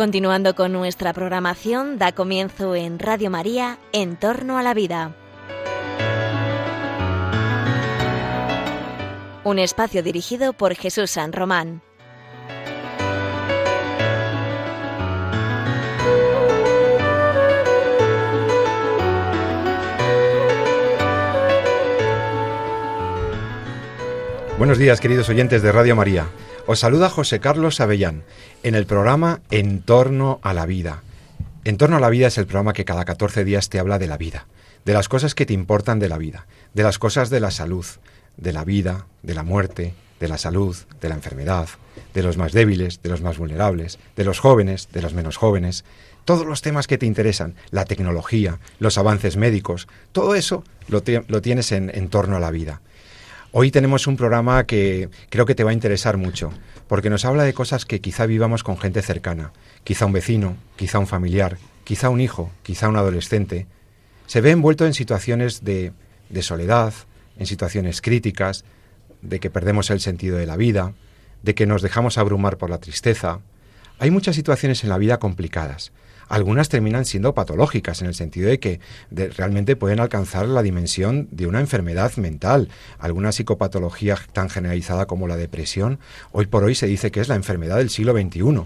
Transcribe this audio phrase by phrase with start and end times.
[0.00, 5.14] Continuando con nuestra programación, da comienzo en Radio María, En torno a la vida.
[9.44, 11.82] Un espacio dirigido por Jesús San Román.
[24.56, 26.26] Buenos días, queridos oyentes de Radio María.
[26.72, 28.22] Os saluda José Carlos Avellán
[28.62, 31.02] en el programa En torno a la vida.
[31.64, 34.06] En torno a la vida es el programa que cada 14 días te habla de
[34.06, 34.46] la vida,
[34.84, 37.84] de las cosas que te importan de la vida, de las cosas de la salud,
[38.36, 41.68] de la vida, de la muerte, de la salud, de la enfermedad,
[42.14, 45.84] de los más débiles, de los más vulnerables, de los jóvenes, de los menos jóvenes,
[46.24, 51.72] todos los temas que te interesan, la tecnología, los avances médicos, todo eso lo, tienes
[51.72, 52.80] en, en torno a la vida.
[53.52, 56.52] Hoy tenemos un programa que creo que te va a interesar mucho,
[56.86, 61.00] porque nos habla de cosas que quizá vivamos con gente cercana, quizá un vecino, quizá
[61.00, 63.66] un familiar, quizá un hijo, quizá un adolescente.
[64.28, 65.92] Se ve envuelto en situaciones de,
[66.28, 66.94] de soledad,
[67.38, 68.64] en situaciones críticas,
[69.20, 70.94] de que perdemos el sentido de la vida,
[71.42, 73.40] de que nos dejamos abrumar por la tristeza.
[73.98, 75.90] Hay muchas situaciones en la vida complicadas,
[76.30, 78.78] algunas terminan siendo patológicas en el sentido de que
[79.10, 82.68] realmente pueden alcanzar la dimensión de una enfermedad mental.
[83.00, 85.98] Alguna psicopatología tan generalizada como la depresión,
[86.30, 88.62] hoy por hoy se dice que es la enfermedad del siglo XXI.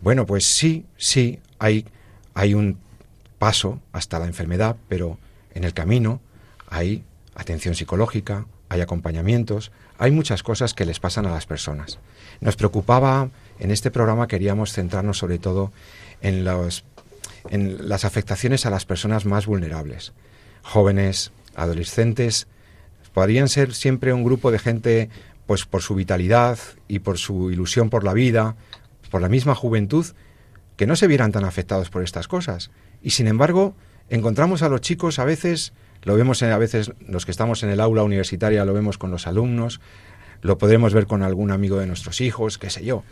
[0.00, 1.86] Bueno, pues sí, sí, hay,
[2.34, 2.78] hay un
[3.38, 5.16] paso hasta la enfermedad, pero
[5.54, 6.20] en el camino
[6.68, 7.04] hay
[7.36, 12.00] atención psicológica, hay acompañamientos, hay muchas cosas que les pasan a las personas.
[12.40, 15.72] Nos preocupaba, en este programa queríamos centrarnos sobre todo
[16.20, 16.84] en, los,
[17.50, 20.12] en las afectaciones a las personas más vulnerables.
[20.62, 22.46] Jóvenes, adolescentes,
[23.12, 25.10] podrían ser siempre un grupo de gente,
[25.46, 28.56] pues por su vitalidad y por su ilusión por la vida,
[29.10, 30.06] por la misma juventud,
[30.76, 32.70] que no se vieran tan afectados por estas cosas.
[33.02, 33.74] Y sin embargo,
[34.08, 37.80] encontramos a los chicos a veces, lo vemos a veces los que estamos en el
[37.80, 39.80] aula universitaria, lo vemos con los alumnos,
[40.42, 43.02] lo podremos ver con algún amigo de nuestros hijos, qué sé yo.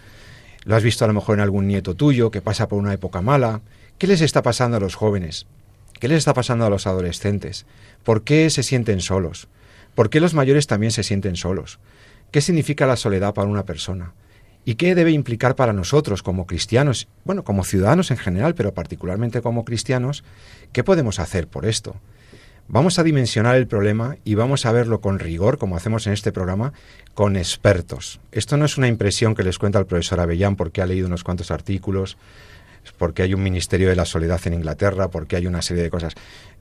[0.67, 3.23] Lo has visto a lo mejor en algún nieto tuyo que pasa por una época
[3.23, 3.61] mala.
[3.99, 5.47] ¿Qué les está pasando a los jóvenes?
[6.01, 7.67] ¿Qué les está pasando a los adolescentes?
[8.03, 9.47] ¿Por qué se sienten solos?
[9.95, 11.79] ¿Por qué los mayores también se sienten solos?
[12.33, 14.15] ¿Qué significa la soledad para una persona?
[14.65, 19.43] ¿Y qué debe implicar para nosotros como cristianos, bueno, como ciudadanos en general, pero particularmente
[19.43, 20.25] como cristianos?
[20.73, 21.95] ¿Qué podemos hacer por esto?
[22.69, 26.33] Vamos a dimensionar el problema y vamos a verlo con rigor, como hacemos en este
[26.33, 26.73] programa,
[27.15, 28.19] con expertos.
[28.33, 31.23] Esto no es una impresión que les cuenta el profesor Avellán porque ha leído unos
[31.23, 32.19] cuantos artículos,
[32.99, 36.15] porque hay un Ministerio de la Soledad en Inglaterra, porque hay una serie de cosas.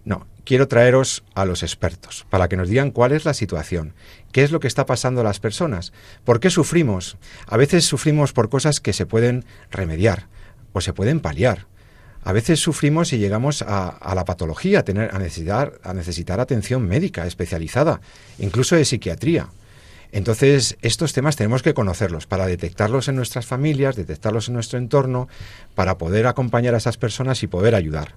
[0.03, 3.95] No, quiero traeros a los expertos para que nos digan cuál es la situación,
[4.31, 5.91] qué es lo que está pasando a las personas,
[6.23, 7.17] por qué sufrimos.
[7.47, 10.27] A veces sufrimos por cosas que se pueden remediar
[10.71, 11.65] o se pueden paliar
[12.25, 16.85] a veces sufrimos y llegamos a, la patología, a, tener, a, necesitar, a necesitar atención
[16.87, 18.01] médica especializada,
[18.39, 19.49] incluso de psiquiatría.
[20.11, 25.27] Entonces, estos temas tenemos que conocerlos para detectarlos en nuestras familias, detectarlos en nuestro entorno,
[25.75, 28.15] para poder acompañar a esas personas y poder ayudar.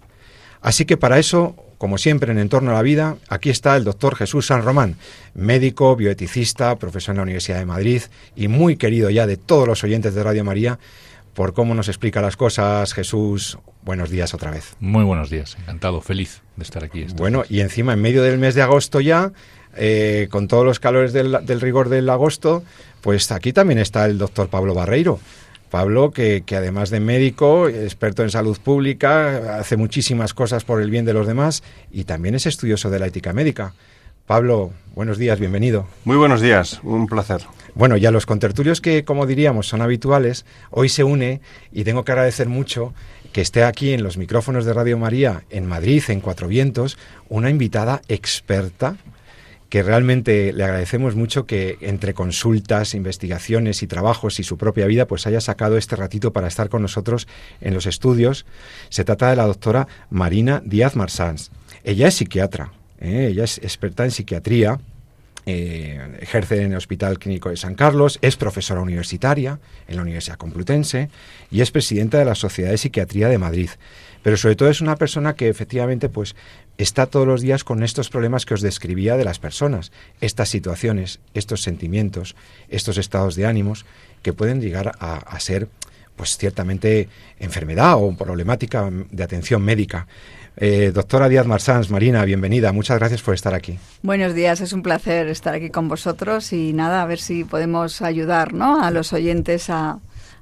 [0.62, 4.16] Así que para eso, como siempre en Entorno a la Vida, aquí está el doctor
[4.16, 4.96] Jesús San Román,
[5.34, 8.02] médico, bioeticista, profesor en la Universidad de Madrid
[8.34, 10.78] y muy querido ya de todos los oyentes de Radio María,
[11.38, 12.92] por cómo nos explica las cosas.
[12.92, 14.74] Jesús, buenos días otra vez.
[14.80, 17.06] Muy buenos días, encantado, feliz de estar aquí.
[17.14, 19.30] Bueno, y encima en medio del mes de agosto ya,
[19.76, 22.64] eh, con todos los calores del, rigor del agosto,
[23.02, 25.20] pues aquí también está el doctor Pablo Barreiro.
[25.70, 30.90] Pablo, que, que, además de médico, experto en salud pública, hace muchísimas cosas por el
[30.90, 31.62] bien de los demás
[31.92, 33.74] y también es estudioso de la ética médica.
[34.28, 35.86] Pablo, buenos días, bienvenido.
[36.04, 37.40] Muy buenos días, un placer.
[37.74, 41.40] Bueno, ya los contertulios que, como diríamos, son habituales, hoy se une
[41.72, 42.92] y tengo que agradecer mucho
[43.32, 46.98] que esté aquí en los micrófonos de Radio María en Madrid, en Cuatro Vientos,
[47.30, 48.96] una invitada experta
[49.70, 55.06] que realmente le agradecemos mucho que entre consultas, investigaciones y trabajos y su propia vida,
[55.06, 57.28] pues haya sacado este ratito para estar con nosotros
[57.62, 58.44] en los estudios.
[58.90, 61.50] Se trata de la doctora Marina Díaz Marsans.
[61.82, 63.28] Ella es psiquiatra, ¿eh?
[63.30, 64.78] ella es experta en psiquiatría,
[65.50, 70.36] eh, ejerce en el Hospital Clínico de San Carlos, es profesora universitaria en la Universidad
[70.36, 71.08] Complutense
[71.50, 73.70] y es presidenta de la Sociedad de Psiquiatría de Madrid.
[74.22, 76.36] Pero sobre todo es una persona que efectivamente pues
[76.76, 79.90] está todos los días con estos problemas que os describía de las personas,
[80.20, 82.36] estas situaciones, estos sentimientos,
[82.68, 83.86] estos estados de ánimos
[84.22, 85.68] que pueden llegar a, a ser
[86.14, 87.08] pues ciertamente
[87.38, 90.08] enfermedad o problemática de atención médica.
[90.60, 92.72] Eh, doctora Díaz Marsans, Marina, bienvenida.
[92.72, 93.78] Muchas gracias por estar aquí.
[94.02, 98.02] Buenos días, es un placer estar aquí con vosotros y nada, a ver si podemos
[98.02, 98.82] ayudar ¿no?
[98.82, 99.98] a los oyentes a,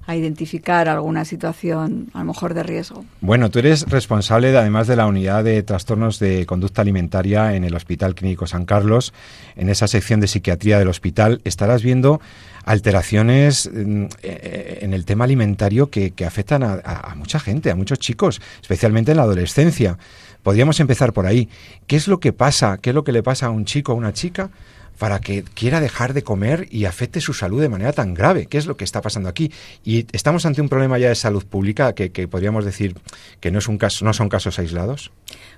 [0.08, 3.04] identificar alguna situación a lo mejor de riesgo.
[3.20, 7.74] Bueno, tú eres responsable además de la unidad de trastornos de conducta alimentaria en el
[7.74, 9.12] Hospital Clínico San Carlos.
[9.56, 12.20] En esa sección de psiquiatría del hospital estarás viendo
[12.66, 18.42] alteraciones mm, eh, en el tema alimentario que, afectan a, mucha gente, a muchos chicos,
[18.60, 19.96] especialmente en la adolescencia.
[20.42, 21.48] Podríamos empezar por ahí.
[21.86, 22.78] ¿Qué es lo que pasa?
[22.78, 24.50] ¿Qué es lo que le pasa a un chico a una chica
[24.98, 28.46] para que quiera dejar de comer y afecte su salud de manera tan grave.
[28.46, 29.52] ¿Qué es lo que está pasando aquí?
[29.84, 32.96] Y estamos ante un problema ya de salud pública que, podríamos decir
[33.40, 35.12] que no es un caso, no son casos aislados.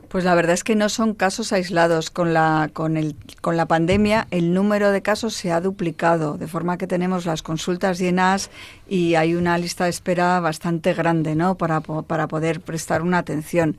[0.08, 2.10] Pues la verdad es que no son casos aislados.
[2.10, 6.46] Con la, con, el, con la pandemia el número de casos se ha duplicado, de
[6.46, 8.50] forma que tenemos las consultas llenas
[8.88, 11.56] y hay una lista de espera bastante grande ¿no?
[11.56, 13.76] para, para poder prestar una atención.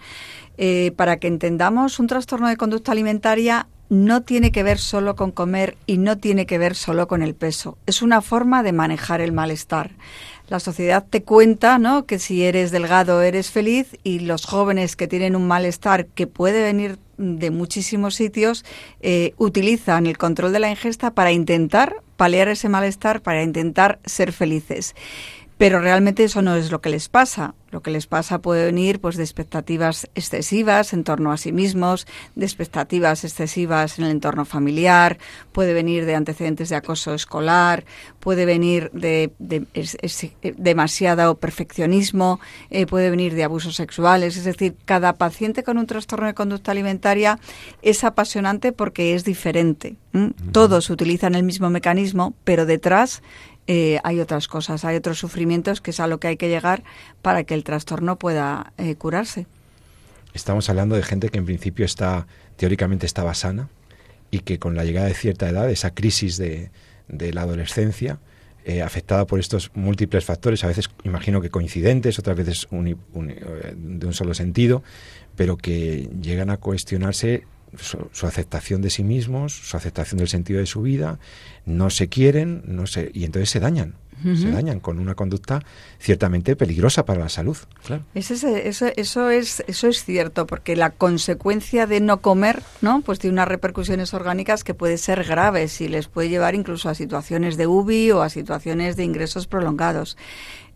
[0.57, 5.31] Eh, para que entendamos, un trastorno de conducta alimentaria no tiene que ver solo con
[5.31, 7.77] comer y no tiene que ver solo con el peso.
[7.87, 9.91] Es una forma de manejar el malestar.
[10.49, 12.07] La sociedad te cuenta, ¿no?
[12.07, 16.63] Que si eres delgado eres feliz y los jóvenes que tienen un malestar que puede
[16.63, 18.65] venir de muchísimos sitios
[19.01, 24.31] eh, utilizan el control de la ingesta para intentar paliar ese malestar, para intentar ser
[24.31, 24.95] felices.
[25.59, 27.53] Pero realmente eso no es lo que les pasa.
[27.69, 32.07] Lo que les pasa puede venir pues de expectativas excesivas en torno a sí mismos,
[32.35, 35.17] de expectativas excesivas en el entorno familiar,
[35.51, 37.83] puede venir de antecedentes de acoso escolar,
[38.21, 39.33] puede venir de,
[40.57, 42.39] demasiado perfeccionismo,
[42.69, 44.37] eh, puede venir de abusos sexuales.
[44.37, 47.37] Es decir, cada paciente con un trastorno de conducta alimentaria
[47.81, 49.97] es apasionante porque es diferente.
[50.53, 53.21] Todos utilizan el mismo mecanismo, pero detrás
[53.71, 56.81] eh, hay otras cosas, hay otros sufrimientos que es a lo que hay que llegar
[57.21, 59.45] para que el trastorno pueda eh, curarse.
[60.33, 62.25] Estamos hablando de gente que en principio está,
[62.57, 63.69] teóricamente estaba sana
[64.31, 66.71] y que con la llegada de cierta edad, esa crisis de,
[67.09, 68.17] la adolescencia,
[68.65, 74.13] eh, afectada por estos múltiples factores, a veces imagino que coincidentes, otras veces de un
[74.13, 74.81] solo sentido,
[75.35, 77.43] pero que llegan a cuestionarse
[77.77, 81.19] su, aceptación de sí mismos, su aceptación del sentido de su vida,
[81.65, 83.95] no se quieren, no se, y entonces se dañan.
[84.21, 85.63] Se dañan con una conducta
[85.97, 87.55] ciertamente peligrosa para la salud.
[87.85, 88.03] Claro.
[88.13, 92.99] eso, eso, es, eso es cierto, porque la consecuencia de no comer, ¿no?
[92.99, 96.95] Pues tiene unas repercusiones orgánicas que pueden ser graves y les puede llevar incluso a
[96.95, 100.17] situaciones de UBI o a situaciones de ingresos prolongados.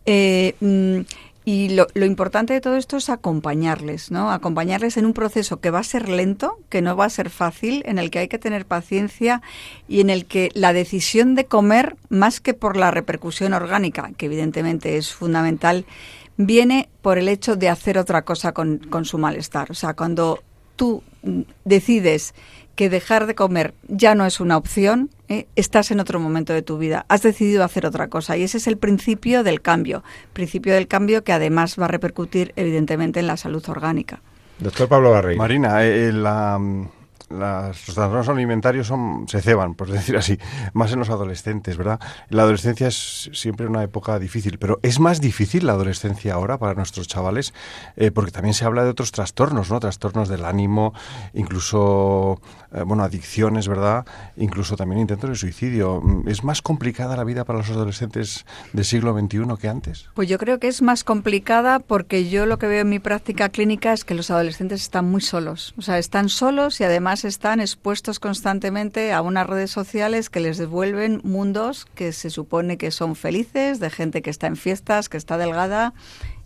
[0.06, 1.00] Eh, mm,
[1.44, 4.30] y lo, lo, importante de todo esto es acompañarles, ¿no?
[4.30, 7.82] Acompañarles en un proceso que va a ser lento, que no va a ser fácil,
[7.86, 9.42] en el que hay que tener paciencia
[9.86, 14.26] y en el que la decisión de comer, más que por la repercusión orgánica, que
[14.26, 15.84] evidentemente es fundamental,
[16.38, 19.70] viene por el hecho de hacer otra cosa con, con su malestar.
[19.70, 20.42] O sea, cuando
[20.76, 21.02] tú
[21.64, 22.34] decides
[22.74, 25.46] que dejar de comer ya no es una opción, ¿eh?
[25.56, 28.66] estás en otro momento de tu vida, has decidido hacer otra cosa y ese es
[28.66, 33.36] el principio del cambio, principio del cambio que además va a repercutir evidentemente en la
[33.36, 34.20] salud orgánica.
[34.58, 35.38] Doctor Pablo Barreiro.
[35.38, 36.60] Marina, eh, la,
[37.30, 40.38] los trastornos alimentarios son, se ceban, por decir así,
[40.72, 42.00] más en los adolescentes, ¿verdad?
[42.28, 46.74] La adolescencia es siempre una época difícil, pero es más difícil la adolescencia ahora para
[46.74, 47.54] nuestros chavales,
[47.96, 49.80] eh, porque también se habla de otros trastornos, ¿no?
[49.80, 50.94] Trastornos del ánimo,
[51.32, 52.40] incluso,
[52.72, 54.04] eh, bueno, adicciones, ¿verdad?
[54.36, 56.02] Incluso también intentos de suicidio.
[56.26, 60.08] ¿Es más complicada la vida para los adolescentes del siglo XXI que antes?
[60.14, 63.48] Pues yo creo que es más complicada porque yo lo que veo en mi práctica
[63.48, 67.60] clínica es que los adolescentes están muy solos, o sea, están solos y además están
[67.60, 73.14] expuestos constantemente a unas redes sociales que les devuelven mundos que se supone que son
[73.14, 75.94] felices, de gente que está en fiestas, que está delgada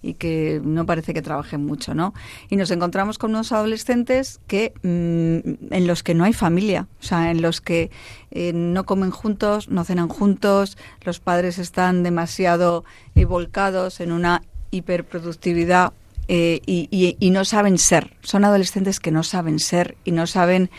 [0.02, 2.12] y que no parece que trabajen mucho, ¿no?
[2.50, 7.02] Y nos encontramos con unos adolescentes que mm, en los que no hay familia, o
[7.02, 7.90] sea, en los que
[8.30, 12.84] eh, no comen juntos, no cenan juntos, los padres están demasiado
[13.14, 15.92] volcados en una hiperproductividad
[16.28, 18.16] eh, y, no saben ser.
[18.23, 20.70] Son adolescentes que no saben ser y no saben,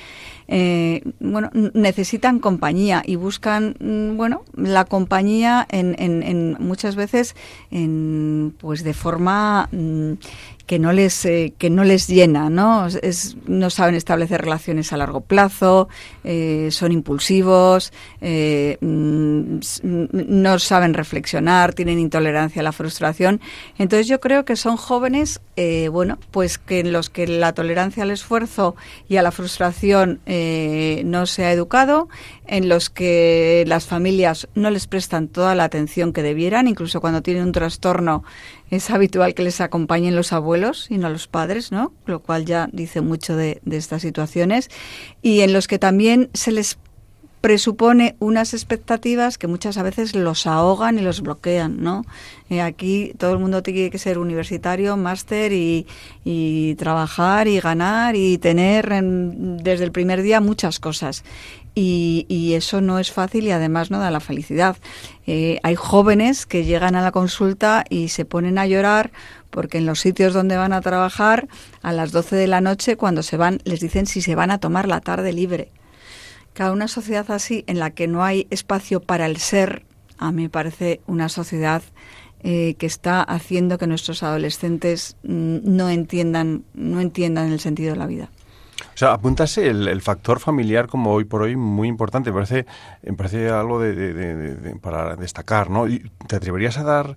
[0.47, 7.35] eh, bueno, necesitan compañía y buscan, mm, bueno, la compañía en, en, muchas veces,
[7.71, 10.13] en, pues de forma mm,
[10.69, 14.97] que no les eh, que no les llena no es, no saben establecer relaciones a
[14.97, 15.89] largo plazo
[16.23, 23.41] eh, son impulsivos eh, mm, no saben reflexionar tienen intolerancia a la frustración.
[23.79, 25.41] Entonces yo creo que son jóvenes
[25.91, 28.75] bueno pues que en los que la tolerancia al esfuerzo
[29.09, 32.07] y a la frustración no se ha educado
[32.47, 37.21] en los que las familias no les prestan toda la atención que debieran incluso cuando
[37.21, 38.23] tienen un trastorno
[38.71, 40.58] es habitual que les acompañen los abuelos
[40.89, 41.93] y no los padres, ¿no?
[42.05, 44.69] Lo cual ya dice mucho de, estas situaciones.
[45.21, 46.77] Y en los que también se les
[47.41, 52.03] presupone unas expectativas que muchas veces los ahogan y los bloquean, ¿no?
[52.49, 55.85] Eh, aquí todo el mundo tiene que ser universitario, máster y,
[56.77, 61.23] trabajar y ganar y tener desde el primer día muchas cosas.
[61.75, 64.75] Y, eso no es fácil y además no da la felicidad.
[65.27, 69.11] Eh, hay jóvenes que llegan a la consulta y se ponen a llorar
[69.49, 71.47] porque en los sitios donde van a trabajar
[71.81, 74.59] a las 12 de la noche cuando se van les dicen si se van a
[74.59, 75.71] tomar la tarde libre.
[76.53, 79.85] Cada una sociedad así en la que no hay espacio para el ser,
[80.17, 81.81] a mí me parece una sociedad
[82.41, 87.99] eh, que está haciendo que nuestros adolescentes mm, no entiendan no entiendan el sentido de
[87.99, 88.29] la vida.
[88.99, 92.31] Sea, apuntase el, factor familiar como hoy por hoy muy importante.
[92.31, 92.65] Me parece,
[93.15, 95.87] parece algo de, para destacar, ¿no?
[95.87, 97.15] ¿Y ¿Te atreverías a dar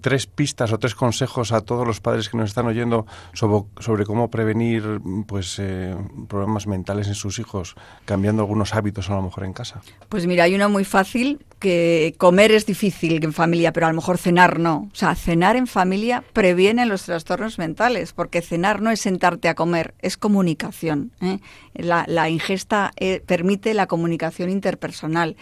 [0.00, 4.30] tres pistas o tres consejos a todos los padres que nos están oyendo sobre, cómo
[4.30, 5.96] prevenir pues eh,
[6.28, 7.74] problemas mentales en sus hijos,
[8.04, 9.82] cambiando algunos hábitos a lo mejor en casa?
[10.08, 13.94] Pues mira, hay uno muy fácil, que comer es difícil en familia, pero a lo
[13.94, 14.88] mejor cenar no.
[14.92, 19.54] O sea, cenar en familia previene los trastornos mentales, porque cenar no es sentarte a
[19.54, 21.12] comer, es comunicación.
[21.20, 21.38] ¿eh?
[21.74, 25.36] La, ingesta eh, permite la comunicación interpersonal.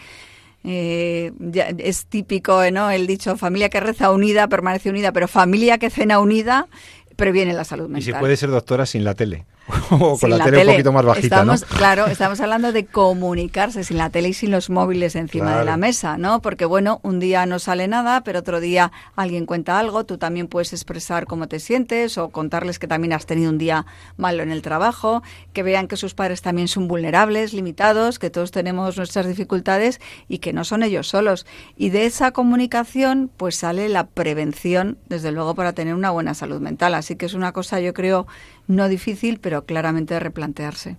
[0.63, 1.31] Eh,
[1.79, 2.91] es típico, ¿no?
[2.91, 6.67] El dicho familia que reza unida permanece unida, pero familia que cena unida
[7.15, 8.01] previene la salud mental.
[8.01, 9.45] Y si puede ser doctora sin la tele.
[9.91, 13.97] O con la, tele, un poquito más bajita, estamos, Claro, estamos hablando de comunicarse sin
[13.97, 16.41] la tele y sin los móviles encima de la mesa, ¿no?
[16.41, 20.47] Porque, bueno, un día no sale nada, pero otro día alguien cuenta algo, tú también
[20.47, 23.85] puedes expresar cómo te sientes o contarles que también has tenido un día
[24.17, 28.51] malo en el trabajo, que vean que sus padres también son vulnerables, limitados, que todos
[28.51, 31.45] tenemos nuestras dificultades y que no son ellos solos.
[31.77, 36.59] Y de esa comunicación, pues sale la prevención, desde luego, para tener una buena salud
[36.59, 36.93] mental.
[36.95, 38.27] Así que es una cosa, yo creo,
[38.71, 40.97] no difícil, pero claramente de replantearse.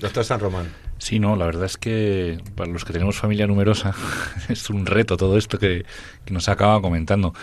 [0.00, 0.66] Doctor San Román.
[0.98, 3.94] Sí, no, la verdad es que para los que tenemos familia numerosa
[4.48, 5.84] es un reto todo esto que,
[6.30, 7.34] nos acaba comentando.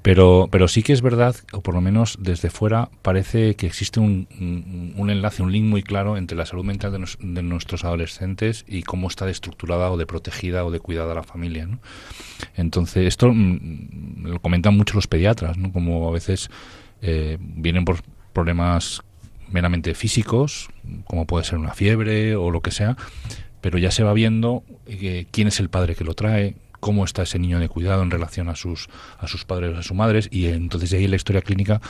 [0.00, 3.98] Pero, pero sí que es verdad, o por lo menos desde fuera, parece que existe
[3.98, 4.28] un,
[4.96, 8.84] un, enlace, un link muy claro entre la salud mental de, de, nuestros adolescentes y
[8.84, 11.66] cómo está de estructurada o de protegida o de cuidada la familia.
[11.66, 11.80] ¿no?
[12.54, 15.72] Entonces, esto mm, lo comentan mucho los pediatras, ¿no?
[15.72, 16.48] como a veces
[17.02, 17.98] eh, vienen por
[18.38, 19.02] problemas
[19.50, 20.68] meramente físicos,
[21.06, 22.96] como puede ser una fiebre o lo que sea,
[23.60, 27.22] pero ya se va viendo eh, quién es el padre que lo trae, cómo está
[27.22, 30.28] ese niño de cuidado en relación a sus a sus padres o a sus madres
[30.30, 31.80] y entonces de ahí en la historia clínica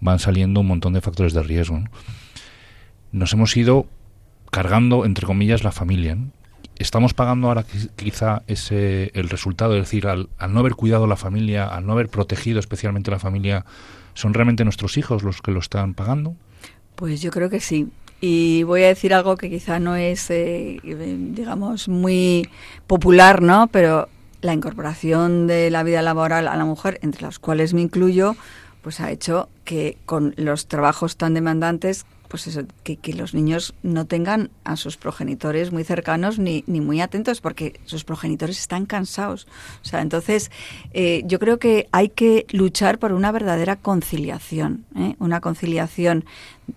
[0.00, 1.84] van saliendo un montón de factores de riesgo.
[3.12, 3.86] Nos hemos ido
[4.50, 6.16] cargando entre comillas la familia.
[6.78, 11.16] Estamos pagando ahora quizá ese el resultado, es decir, al, al no haber cuidado la
[11.16, 13.66] familia, al no haber protegido especialmente la familia
[14.18, 16.34] ¿Son realmente nuestros hijos los que lo están pagando?
[16.96, 17.86] Pues yo creo que sí.
[18.20, 22.48] Y voy a decir algo que quizá no es, eh, digamos, muy
[22.88, 23.68] popular, ¿no?
[23.68, 24.08] Pero
[24.40, 28.34] la incorporación de la vida laboral a la mujer, entre las cuales me incluyo,
[28.82, 34.06] pues ha hecho que con los trabajos tan demandantes pues eso, que, los niños no
[34.06, 39.46] tengan a sus progenitores muy cercanos ni, ni, muy atentos porque sus progenitores están cansados.
[39.82, 40.50] O sea, entonces
[40.92, 45.16] eh, yo creo que hay que luchar por una verdadera conciliación, ¿eh?
[45.18, 46.24] una conciliación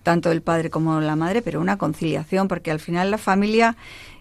[0.02, 3.76] tanto del padre como la madre, pero una conciliación porque al final la familia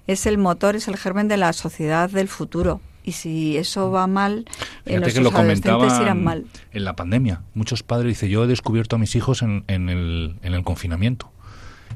[0.07, 4.07] es el motor, es el germen de la sociedad del futuro y si eso va
[4.07, 4.45] mal,
[4.85, 6.45] en los adolescentes irán mal.
[6.71, 10.35] En la pandemia, muchos padres dicen, yo he descubierto a mis hijos en, en, el,
[10.43, 11.31] en el confinamiento.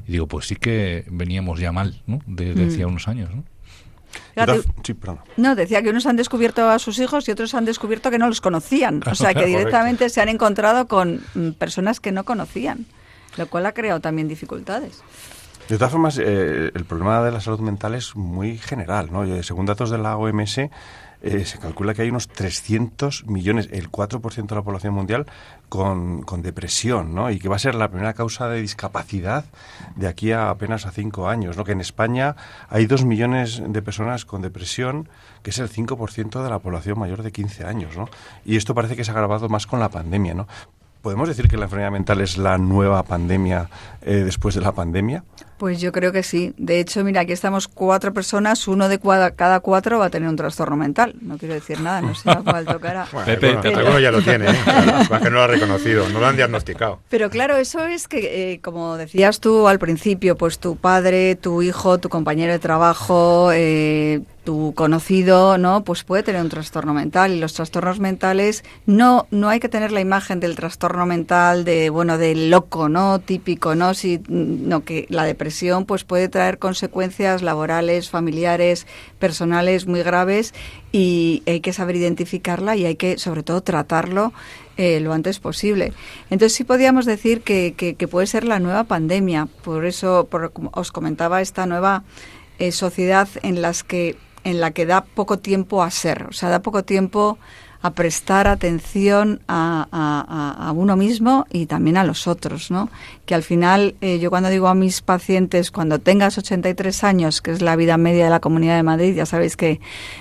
[0.08, 2.20] Y digo, pues sí que veníamos ya mal, ¿no?
[2.26, 2.68] Desde mm.
[2.68, 3.44] hacía unos años, ¿no?
[5.36, 8.28] no, decía que unos han descubierto a sus hijos y otros han descubierto que no
[8.28, 9.02] los conocían.
[9.10, 12.86] o sea, que directamente se han encontrado con mm, personas que no conocían,
[13.36, 15.02] lo cual ha creado también dificultades.
[15.68, 19.08] De todas formas, eh, el problema de la salud mental es muy general.
[19.10, 19.42] ¿no?
[19.42, 20.70] Según datos de la OMS,
[21.22, 25.26] eh, se calcula que hay unos 300 millones, el 4% de la población mundial,
[25.68, 27.30] con, con, depresión, ¿no?
[27.30, 29.44] Y que va a ser la primera causa de discapacidad
[29.96, 31.64] de aquí a apenas a cinco años, ¿no?
[31.64, 32.36] Que en España
[32.68, 35.08] hay dos millones de personas con depresión,
[35.42, 38.08] que es el 5% de la población mayor de 15 años, ¿no?
[38.44, 40.46] Y esto parece que se ha agravado más con la pandemia, ¿no?
[41.06, 43.70] ¿Podemos decir que la enfermedad mental es la nueva pandemia
[44.02, 45.22] eh, después de la pandemia?
[45.58, 46.52] Pues yo creo que sí.
[46.58, 49.00] De hecho, mira, aquí estamos cuatro personas, uno de
[49.34, 51.14] cada cuatro va a tener un trastorno mental.
[51.20, 53.06] No quiero decir nada, no sé cuál tocará.
[53.24, 54.54] Pepe, alguno ya lo tiene, ¿eh?
[55.22, 57.00] que no lo ha reconocido, no lo han diagnosticado.
[57.08, 61.62] Pero claro, eso es que, eh, como decías tú al principio, pues tu padre, tu
[61.62, 65.82] hijo, tu compañero de trabajo, eh, tu conocido, ¿no?
[65.82, 69.90] Pues puede tener un trastorno mental y los trastornos mentales no no hay que tener
[69.90, 73.18] la imagen del trastorno mental de bueno del loco, ¿no?
[73.18, 73.92] Típico, ¿no?
[73.92, 78.84] Si no que la depresión depresión pues puede traer consecuencias laborales, familiares,
[79.20, 80.52] personales muy graves
[80.90, 84.32] y hay que saber identificarla y hay que sobre todo tratarlo
[84.76, 85.92] eh, lo antes posible.
[86.30, 89.46] Entonces sí podríamos decir que, puede ser la nueva pandemia.
[89.62, 92.02] Por eso por, os comentaba esta nueva
[92.58, 96.48] eh, sociedad en las que en la que da poco tiempo a ser, o sea,
[96.50, 97.36] da poco tiempo
[97.86, 102.90] a prestar atención a, uno mismo y también a los otros, ¿no?
[103.24, 107.52] Que al final, eh, yo cuando digo a mis pacientes, cuando tengas 83 años, que
[107.52, 109.80] es la vida media de la Comunidad de Madrid, ya sabéis que,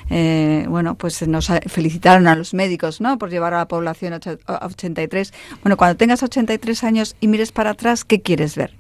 [0.10, 3.18] eh, bueno, pues nos felicitaron a los médicos, ¿no?
[3.18, 5.34] Por llevar a la población a 83.
[5.62, 8.74] Bueno, cuando tengas 83 años y mires para atrás, ¿qué quieres ver?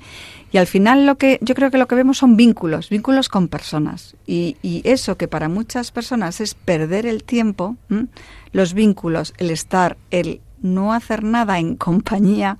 [0.55, 3.49] Y al final lo que yo creo que lo que vemos son vínculos, vínculos con
[3.49, 4.15] personas.
[4.25, 7.75] Y, eso que para muchas personas es perder el tiempo,
[8.55, 12.57] los vínculos, el estar, el no hacer nada en compañía,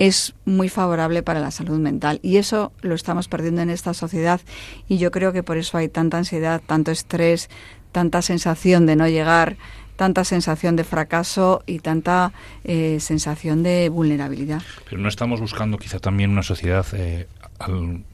[0.00, 2.18] es muy favorable para la salud mental.
[2.20, 4.40] Y eso lo estamos perdiendo en esta sociedad.
[4.88, 7.48] Y yo creo que por eso hay tanta ansiedad, tanto estrés,
[7.92, 9.56] tanta sensación de no llegar,
[9.94, 12.32] tanta sensación de fracaso y tanta
[12.64, 14.62] eh, sensación de vulnerabilidad.
[14.88, 17.28] Pero no estamos buscando quizá también una sociedad eh,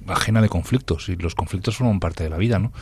[0.07, 2.73] ajena de conflictos y los conflictos forman parte de la vida, ¿no?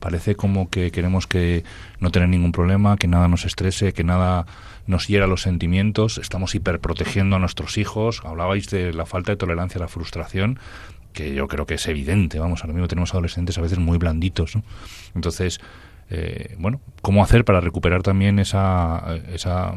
[0.00, 1.64] Parece como que queremos que
[2.00, 4.46] no tener ningún problema, que nada nos estrese, que nada
[4.86, 8.22] nos hiera los sentimientos, estamos hiperprotegiendo a nuestros hijos.
[8.24, 10.58] Hablabais de la falta de tolerancia a la frustración,
[11.12, 14.56] que yo creo que es evidente, vamos, ahora mismo tenemos adolescentes a veces muy blanditos,
[14.56, 14.62] ¿no?
[15.14, 15.60] Entonces,
[16.10, 19.74] eh, bueno, cómo hacer para recuperar también esa, esa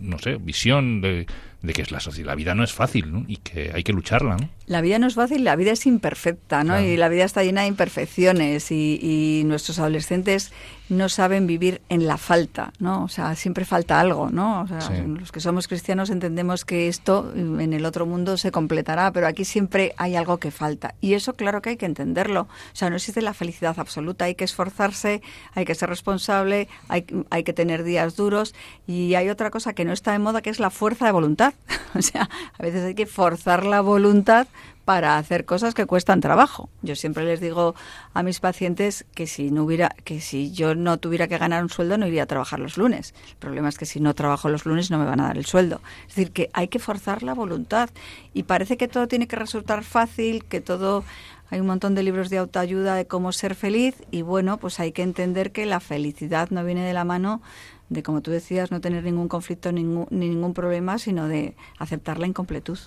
[0.00, 1.26] no sé, visión de,
[1.62, 4.36] de que es la, la vida no es fácil y que hay que lucharla.
[4.36, 4.48] ¿no?
[4.66, 6.80] La vida no es fácil, la vida es imperfecta, ¿no?
[6.80, 10.52] Y la vida está llena de imperfecciones y, y, nuestros adolescentes
[10.88, 13.04] no saben vivir en la falta, ¿no?
[13.04, 14.62] O sea, siempre falta algo, ¿no?
[14.62, 19.12] O sea, los que somos cristianos entendemos que esto en el otro mundo se completará,
[19.12, 20.94] pero aquí siempre hay algo que falta.
[21.00, 22.42] Y eso claro que hay que entenderlo.
[22.42, 25.22] O sea, no existe la felicidad absoluta, hay que esforzarse,
[25.54, 28.54] hay que ser responsable, hay, hay que tener días duros
[28.86, 31.54] y hay otra cosa que no está de moda que es la fuerza de voluntad.
[31.94, 34.48] o sea, a veces hay que forzar la voluntad
[34.88, 36.70] para hacer cosas que cuestan trabajo.
[36.80, 37.74] Yo siempre les digo
[38.14, 41.68] a mis pacientes que si no hubiera que si yo no tuviera que ganar un
[41.68, 43.12] sueldo no iría a trabajar los lunes.
[43.32, 45.44] El problema es que si no trabajo los lunes no me van a dar el
[45.44, 45.82] sueldo.
[46.08, 47.90] Es decir, que hay que forzar la voluntad
[48.32, 51.04] y parece que todo tiene que resultar fácil, que todo
[51.50, 54.92] hay un montón de libros de autoayuda de cómo ser feliz y bueno, pues hay
[54.92, 57.42] que entender que la felicidad no viene de la mano
[57.90, 62.18] de, como tú decías, no tener ningún conflicto ningún, ni ningún problema, sino de aceptar
[62.18, 62.78] la incompletud.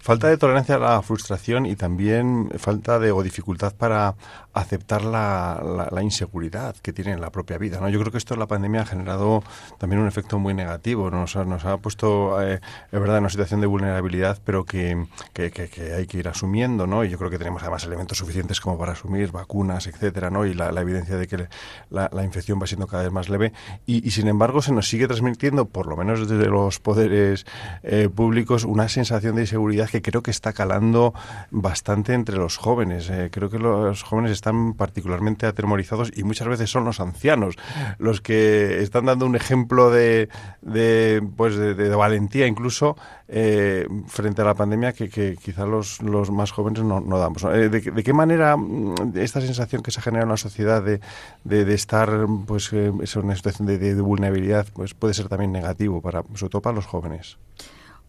[0.00, 4.14] Falta de tolerancia a la frustración y también falta de o dificultad para
[4.60, 7.80] aceptar la, la, inseguridad que tiene en la propia vida.
[7.80, 7.88] ¿no?
[7.88, 9.42] Yo creo que esto la pandemia ha generado
[9.78, 11.10] también un efecto muy negativo.
[11.10, 15.06] Nos, ha, nos ha puesto, eh, es verdad, en una situación de vulnerabilidad, pero que,
[15.32, 15.50] que,
[15.96, 16.86] hay que ir asumiendo.
[16.86, 17.04] ¿no?
[17.04, 20.46] Y yo creo que tenemos además elementos suficientes como para asumir vacunas, etcétera, ¿no?
[20.46, 21.48] y la, evidencia de que
[21.90, 23.52] la, infección va siendo cada vez más leve.
[23.86, 27.46] Y, y, sin embargo, se nos sigue transmitiendo, por lo menos desde los poderes
[27.82, 31.14] eh, públicos, una sensación de inseguridad que creo que está calando
[31.50, 33.08] bastante entre los jóvenes.
[33.10, 37.56] Eh, creo que los jóvenes están están particularmente atemorizados y muchas veces son los ancianos
[37.98, 40.30] los que están dando un ejemplo de,
[40.62, 42.96] de pues de, valentía incluso
[43.28, 47.44] eh, frente a la pandemia que, que quizá los, los, más jóvenes no, no damos.
[47.44, 50.82] Eh, ¿De, ¿De, qué manera mm, esta sensación que se ha generado en la sociedad
[50.82, 51.00] de,
[51.44, 52.08] de, estar
[52.46, 56.62] pues eh, en una situación de, vulnerabilidad pues puede ser también negativo para sobre todo
[56.62, 57.36] para los jóvenes?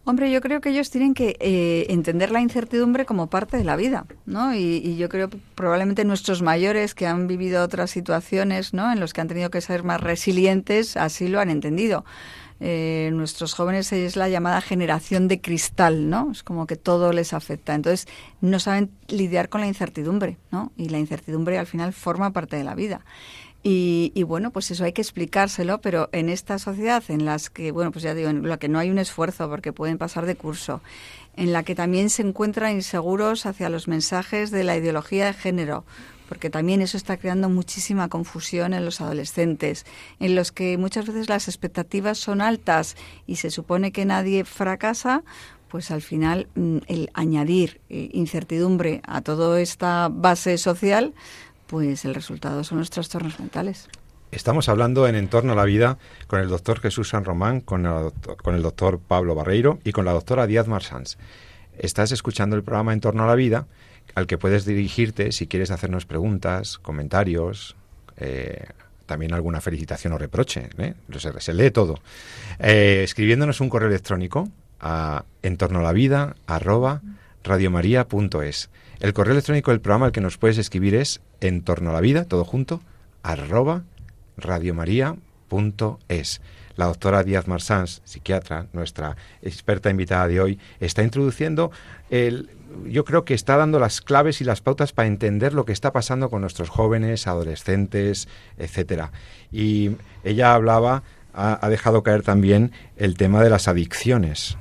[0.04, 3.76] Hombre, yo creo que ellos tienen que eh, entender la incertidumbre como parte de la
[3.76, 4.54] vida, ¿no?
[4.54, 8.90] Y, yo creo probablemente nuestros mayores que han vivido otras situaciones, ¿no?
[8.90, 12.04] En los que han tenido que ser más resilientes, así lo han entendido.
[12.60, 16.30] Eh, nuestros jóvenes es la llamada generación de cristal, ¿no?
[16.32, 17.74] Es como que todo les afecta.
[17.74, 18.06] Entonces,
[18.40, 20.72] no saben lidiar con la incertidumbre, ¿no?
[20.76, 23.02] Y la incertidumbre al final forma parte de la vida.
[23.62, 27.92] Y, bueno, pues eso hay que explicárselo, pero en esta sociedad en las que, bueno,
[27.92, 30.80] pues ya digo, en la que no hay un esfuerzo porque pueden pasar de curso,
[31.36, 35.84] en la que también se encuentran inseguros hacia los mensajes de la ideología de género,
[36.26, 39.84] porque también eso está creando muchísima confusión en los adolescentes,
[40.20, 42.96] en los que muchas veces las expectativas son altas
[43.26, 45.22] y se supone que nadie fracasa,
[45.68, 51.14] pues al final mm, el añadir eh, incertidumbre a toda esta base social
[51.70, 53.88] pues el resultado son los trastornos mentales.
[54.32, 58.62] Estamos hablando en Entorno a la Vida con el doctor Jesús San Román, con el,
[58.62, 61.16] doctor, Pablo Barreiro y con la doctora Díaz Marsans.
[61.78, 63.68] Estás escuchando el programa Entorno a la Vida,
[64.16, 67.76] al que puedes dirigirte si quieres hacernos preguntas, comentarios,
[68.16, 68.66] eh,
[69.06, 70.70] también alguna felicitación o reproche.
[70.76, 70.94] ¿eh?
[71.38, 72.00] Se, lee todo.
[72.58, 74.48] Eh, escribiéndonos un correo electrónico
[74.80, 75.24] a
[77.44, 78.70] radiomaria.es.
[79.00, 82.02] El correo electrónico del programa al que nos puedes escribir es en torno a la
[82.02, 82.82] vida, todo junto,
[83.22, 83.84] arroba
[84.36, 86.42] radiomaria.es.
[86.76, 91.70] La doctora Díaz Marsans, psiquiatra, nuestra experta invitada de hoy, está introduciendo
[92.10, 92.50] el,
[92.86, 95.94] yo creo que está dando las claves y las pautas para entender lo que está
[95.94, 99.12] pasando con nuestros jóvenes, adolescentes, etcétera.
[99.50, 99.92] Y
[100.24, 104.58] ella hablaba, ha, ha dejado caer también el tema de las adicciones.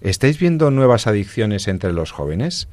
[0.00, 2.66] ¿Estáis viendo nuevas adicciones entre los jóvenes?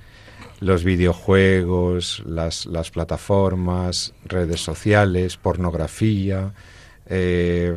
[0.60, 6.54] Los videojuegos, las, las plataformas, redes sociales, pornografía.
[7.08, 7.74] Eh,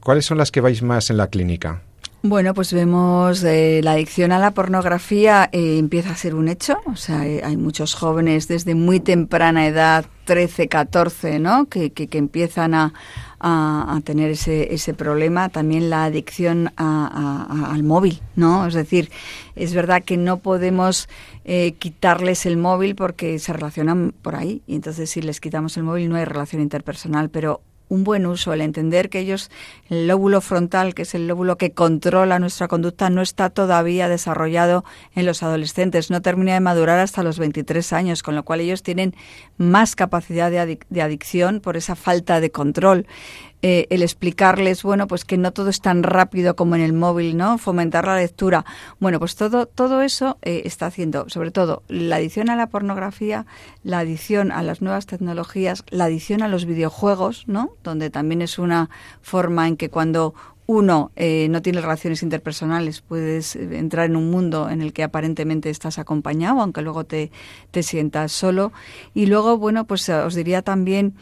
[0.00, 1.82] ¿Cuáles son las que vais más en la clínica?
[2.24, 6.78] Bueno, pues vemos eh, la adicción a la pornografía eh, empieza a ser un hecho.
[6.86, 11.66] O sea, hay muchos jóvenes desde muy temprana edad, 13, 14, ¿no?
[11.66, 12.94] Que, que empiezan a,
[13.42, 15.48] a, tener ese, ese problema.
[15.48, 18.66] También la adicción a, al móvil, ¿no?
[18.66, 19.10] Es decir,
[19.56, 21.08] es verdad que no podemos
[21.44, 24.62] eh, quitarles el móvil porque se relacionan por ahí.
[24.66, 27.30] Y entonces, si les quitamos el móvil, no hay relación interpersonal.
[27.30, 27.60] Pero
[27.92, 29.50] un buen uso, el entender que ellos,
[29.90, 34.82] el lóbulo frontal, que es el lóbulo que controla nuestra conducta, no está todavía desarrollado
[35.14, 38.82] en los adolescentes, no termina de madurar hasta los 23 años, con lo cual ellos
[38.82, 39.14] tienen
[39.58, 43.06] más capacidad de, de adicción por esa falta de control
[43.64, 47.36] eh, el explicarles, bueno, pues que no todo es tan rápido como en el móvil,
[47.36, 47.58] ¿no?
[47.58, 48.64] Fomentar la lectura.
[48.98, 53.46] Bueno, pues todo, todo eso eh, está haciendo, sobre todo, la adición a la pornografía,
[53.84, 57.76] la adición a las nuevas tecnologías, la adición a los videojuegos, ¿no?
[57.84, 60.34] Donde también es una forma en que cuando
[60.66, 65.70] uno eh, no tiene relaciones interpersonales, puedes entrar en un mundo en el que aparentemente
[65.70, 67.30] estás acompañado, aunque luego te,
[67.70, 68.72] te sientas solo.
[69.14, 71.14] Y luego, bueno, pues os diría también,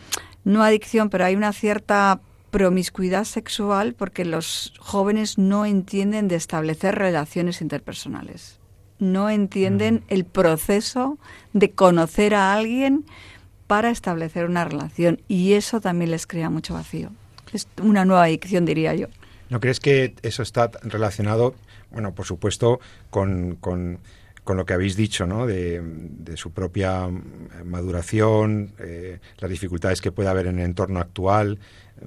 [0.44, 2.20] no adicción, pero hay una cierta
[2.51, 8.59] promiscuidad sexual porque los jóvenes no entienden de establecer relaciones interpersonales.
[8.99, 11.19] No entienden el proceso
[11.53, 13.07] de conocer a alguien
[13.67, 17.11] para establecer una relación y eso también les crea mucho vacío.
[17.53, 19.07] Es una nueva adicción, diría yo.
[19.49, 21.55] ¿No crees que eso está relacionado,
[21.91, 23.99] bueno, por supuesto, con, con,
[24.51, 25.47] con lo que habéis dicho, ¿no?
[25.47, 25.81] De,
[26.35, 27.09] su propia
[27.65, 31.61] maduración, eh, las dificultades que puede haber en el entorno actual,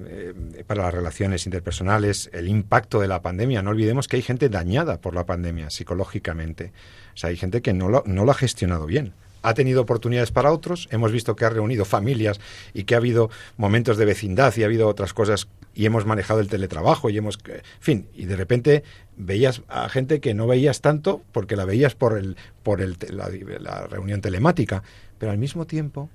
[0.06, 0.34] eh,
[0.66, 3.62] para las relaciones interpersonales, el impacto de la pandemia.
[3.62, 6.72] No olvidemos que hay gente dañada por la pandemia psicológicamente.
[7.14, 9.14] O sea, hay gente que no lo, no lo ha gestionado bien.
[9.44, 12.40] Ha tenido oportunidades para otros, hemos visto que ha reunido familias
[12.72, 13.28] y que ha habido
[13.58, 17.38] momentos de vecindad y ha habido otras cosas y hemos manejado el teletrabajo y hemos,
[17.46, 18.84] en fin, y de repente
[19.18, 23.28] veías a gente que no veías tanto porque la veías por el, por el, la,
[23.60, 24.82] la reunión telemática,
[25.18, 26.08] pero al mismo tiempo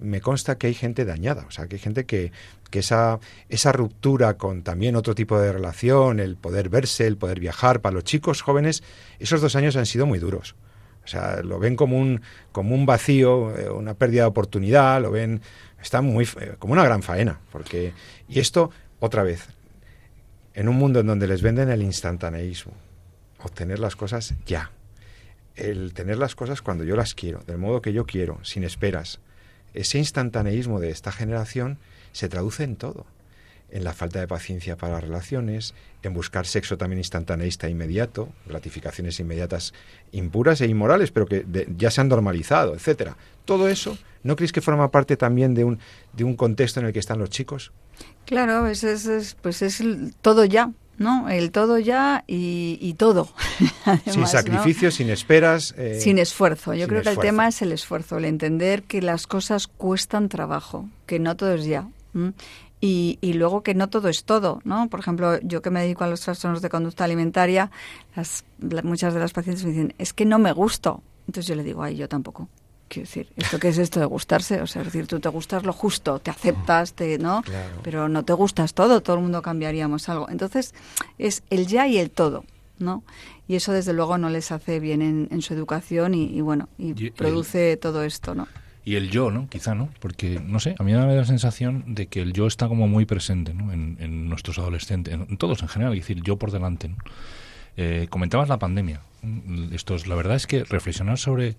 [0.00, 2.32] me consta que hay gente dañada, o sea, que hay gente que,
[2.70, 7.38] que esa, esa ruptura con también otro tipo de relación, el poder verse, el poder
[7.38, 8.82] viajar, para los chicos jóvenes,
[9.18, 10.56] esos dos años han sido muy duros.
[11.04, 15.10] O sea, lo ven como un, como un vacío, eh, una pérdida de oportunidad, lo
[15.10, 15.40] ven,
[15.80, 17.92] está muy, eh, como una gran faena, porque,
[18.28, 19.48] y esto, otra vez,
[20.54, 22.72] en un mundo en donde les venden el instantaneísmo,
[23.42, 24.70] obtener las cosas ya,
[25.56, 29.18] el tener las cosas cuando yo las quiero, del modo que yo quiero, sin esperas,
[29.74, 31.78] ese instantaneísmo de esta generación
[32.12, 33.06] se traduce en todo.
[33.72, 38.28] En la falta de paciencia para las relaciones, en buscar sexo también instantaneísta e inmediato,
[38.46, 39.72] gratificaciones inmediatas
[40.12, 43.16] impuras e inmorales, pero que de, ya se han normalizado, etcétera.
[43.46, 45.78] Todo eso, ¿no creéis que forma parte también de un,
[46.12, 47.72] de un contexto en el que están los chicos?
[48.26, 49.82] Claro, es, es, es pues es
[50.20, 51.28] todo ya, ¿no?
[51.28, 53.28] El todo ya y, y todo.
[53.84, 54.92] Además, sin sacrificio, ¿no?
[54.92, 55.74] sin esperas.
[55.76, 56.74] Eh, sin esfuerzo.
[56.74, 57.20] Yo creo esfuerzo.
[57.20, 61.36] que el tema es el esfuerzo, el entender que las cosas cuestan trabajo, que no
[61.36, 61.88] todo es ya.
[62.84, 64.88] Y, y, luego que no todo es todo, ¿no?
[64.88, 67.70] Por ejemplo, yo que me dedico a los trastornos de conducta alimentaria,
[68.16, 71.00] las, la, muchas de las pacientes me dicen, es que no me gusto.
[71.28, 72.48] Entonces yo le digo, ay, yo tampoco.
[72.88, 74.60] Quiero decir, ¿esto qué es esto de gustarse?
[74.60, 77.42] O sea, es decir, tú te gustas lo justo, te aceptas, te, ¿no?
[77.42, 77.76] Claro.
[77.84, 80.28] Pero no te gustas todo, todo el mundo cambiaríamos algo.
[80.28, 80.74] Entonces,
[81.18, 82.44] es el ya y el todo,
[82.80, 83.04] ¿no?
[83.46, 86.68] Y eso, desde luego, no les hace bien en, en su educación y, y bueno,
[86.78, 88.48] y, y produce el, todo esto, ¿no?
[88.84, 89.48] Y el yo, ¿no?
[89.48, 89.90] Quizá, ¿no?
[90.00, 92.88] Porque, no sé, a mí me da la sensación de que el yo está como
[92.88, 93.72] muy presente, ¿no?
[93.72, 96.96] En, en nuestros adolescentes, en, en, todos en general, es decir, yo por delante, ¿no?
[97.76, 99.00] Eh, comentabas la pandemia.
[99.72, 101.56] Esto es, la verdad es que reflexionar sobre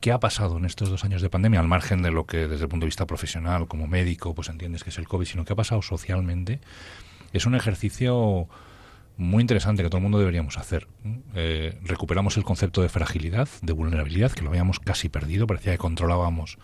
[0.00, 2.62] ¿Qué ha pasado en estos dos años de pandemia, al margen de lo que desde
[2.64, 5.52] el punto de vista profesional, como médico, pues entiendes que es el COVID, sino qué
[5.52, 6.58] ha pasado socialmente?
[7.34, 8.48] Es un ejercicio
[9.20, 10.88] muy interesante que todo el mundo deberíamos hacer.
[11.34, 15.78] Eh, recuperamos el concepto de fragilidad, de vulnerabilidad, que lo habíamos casi perdido, parecía que
[15.78, 16.56] controlábamos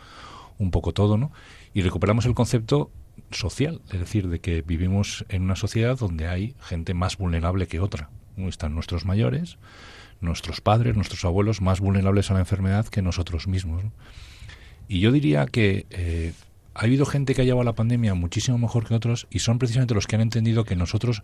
[0.56, 1.32] un poco todo, ¿no?
[1.74, 2.90] Y recuperamos el concepto
[3.30, 7.78] social, es decir, de que vivimos en una sociedad donde hay gente más vulnerable que
[7.78, 8.08] otra.
[8.38, 9.58] Están nuestros mayores,
[10.22, 13.84] nuestros padres, nuestros abuelos más vulnerables a la enfermedad que nosotros mismos.
[14.88, 16.32] Y yo diría que eh,
[16.74, 19.94] ha habido gente que ha llevado la pandemia muchísimo mejor que otros y son precisamente
[19.94, 21.22] los que han entendido que nosotros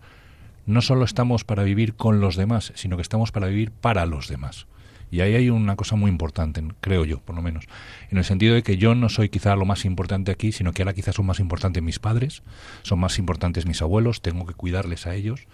[0.65, 4.27] no solo estamos para vivir con los demás, sino que estamos para vivir para los
[4.27, 4.67] demás.
[5.11, 7.65] Y ahí hay una cosa muy importante, creo yo, por lo menos,
[8.09, 10.81] en el sentido de que yo no soy quizá lo más importante aquí, sino que
[10.81, 12.41] ahora quizás son más importantes mis padres,
[12.81, 15.45] son más importantes mis abuelos, tengo que cuidarles a ellos,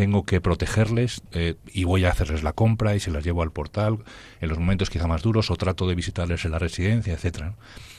[0.00, 3.52] tengo que protegerles eh, y voy a hacerles la compra y se las llevo al
[3.52, 3.98] portal
[4.40, 7.52] en los momentos quizá más duros o trato de visitarles en la residencia, etcétera.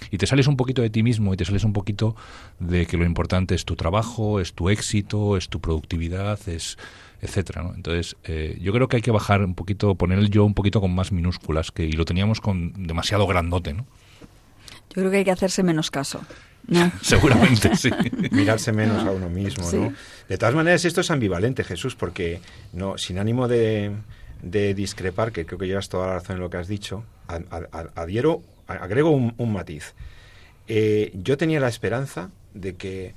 [0.10, 2.16] Y te sales un poquito de ti mismo y te sales un poquito
[2.58, 6.80] de que lo importante es tu trabajo, es tu éxito, es tu productividad, es
[7.22, 7.72] etcétera.
[7.76, 10.82] Entonces, eh, yo creo que hay que bajar un poquito, poner el yo un poquito
[10.82, 13.86] con más minúsculas, que y lo teníamos con demasiado grandote, ¿no?
[14.90, 16.22] Yo creo que hay que hacerse menos caso.
[17.02, 17.90] Seguramente, sí.
[18.32, 19.94] Mirarse menos a uno mismo, ¿no?
[20.28, 22.42] De todas maneras, esto es ambivalente, Jesús, porque
[22.74, 23.94] no, sin ánimo de,
[24.42, 27.04] discrepar, que creo que llevas toda la razón en lo que has dicho,
[27.96, 29.94] adhiero, agrego un, matiz.
[30.68, 33.14] Eh, yo tenía la esperanza de que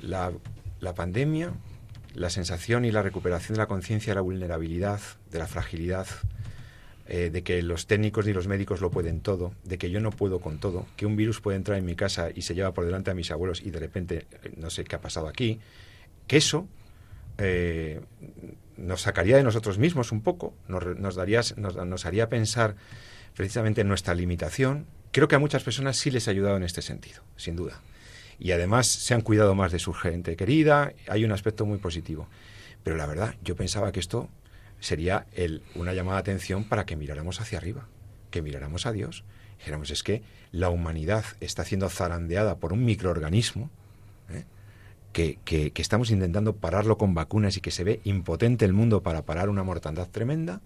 [0.00, 0.30] la,
[0.80, 1.52] la pandemia,
[2.14, 5.00] la sensación y la recuperación de la conciencia de la vulnerabilidad,
[5.30, 6.06] de la fragilidad,
[7.14, 10.12] eh, de que los técnicos y los médicos lo pueden todo, de que yo no
[10.12, 12.86] puedo con todo, que un virus puede entrar en mi casa y se lleva por
[12.86, 15.60] delante a mis abuelos y de repente eh, no sé qué ha pasado aquí,
[16.26, 16.66] que eso
[17.36, 18.00] eh,
[18.78, 22.76] nos sacaría de nosotros mismos un poco, nos, daría, nos, haría pensar
[23.36, 24.86] precisamente en nuestra limitación.
[25.10, 27.82] Creo que a muchas personas sí les ha ayudado en este sentido, sin duda.
[28.38, 32.26] Y además se han cuidado más de su gente querida, hay un aspecto muy positivo.
[32.82, 34.30] Pero la verdad, yo pensaba que esto
[34.82, 37.86] sería el, una llamada de atención para que miráramos hacia arriba,
[38.30, 39.24] que miráramos a Dios.
[39.58, 43.70] Dijéramos, es que la humanidad está siendo zarandeada por un microorganismo
[44.28, 44.44] ¿eh?
[45.12, 49.48] que, estamos intentando pararlo con vacunas y que se ve impotente el mundo para parar
[49.48, 50.60] una mortandad tremenda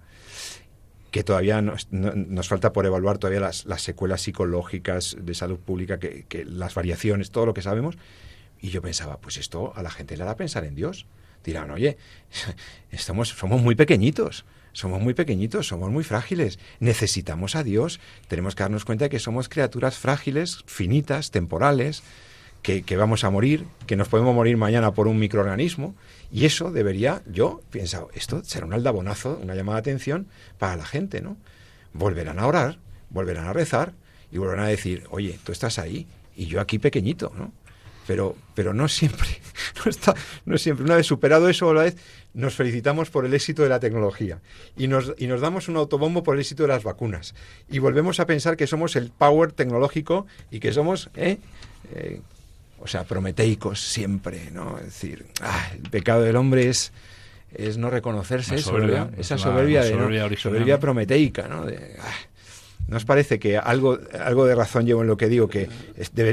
[1.11, 5.99] que todavía nos, nos, falta por evaluar todavía las, las, secuelas psicológicas de salud pública,
[5.99, 7.97] que, que, las variaciones, todo lo que sabemos.
[8.61, 11.07] Y yo pensaba, pues esto a la gente le hará pensar en Dios
[11.47, 11.97] dirán, oye,
[12.91, 18.65] estamos, somos muy pequeñitos, somos muy pequeñitos, somos muy frágiles, necesitamos a Dios, tenemos que
[18.65, 22.03] darnos cuenta de que somos criaturas frágiles, finitas, temporales,
[22.63, 25.95] que, vamos a morir, que nos podemos morir mañana por un microorganismo,
[26.33, 30.27] y eso debería, yo pienso, esto será un aldabonazo, una llamada de atención
[30.59, 31.37] para la gente, ¿no?
[31.93, 32.79] Volverán a orar,
[33.09, 33.93] volverán a rezar
[34.33, 37.53] y volverán a decir, oye, tú estás ahí y yo aquí pequeñito, ¿no?
[38.07, 39.29] Pero, pero no siempre,
[39.85, 40.15] no, está,
[40.45, 40.85] no siempre.
[40.85, 41.97] Una vez superado eso, a la vez
[42.35, 44.41] nos felicitamos por el éxito de la tecnología
[44.77, 47.35] y nos, y nos damos un autobombo por el éxito de las vacunas
[47.71, 51.39] y volvemos a pensar que somos el power tecnológico y que somos, ¿eh?
[51.95, 52.21] Eh,
[52.79, 54.79] o sea, prometeicos siempre, ¿no?
[54.79, 56.93] Es decir, ah, el pecado del hombre es
[57.55, 58.77] es no reconocerse eso,
[59.17, 61.65] Esa soberbia, de, soberbia prometeica, ¿no?
[61.65, 62.13] De, ah,
[62.89, 65.49] ¿No os parece que algo, algo de razón llevo en lo que digo?
[65.49, 65.69] Que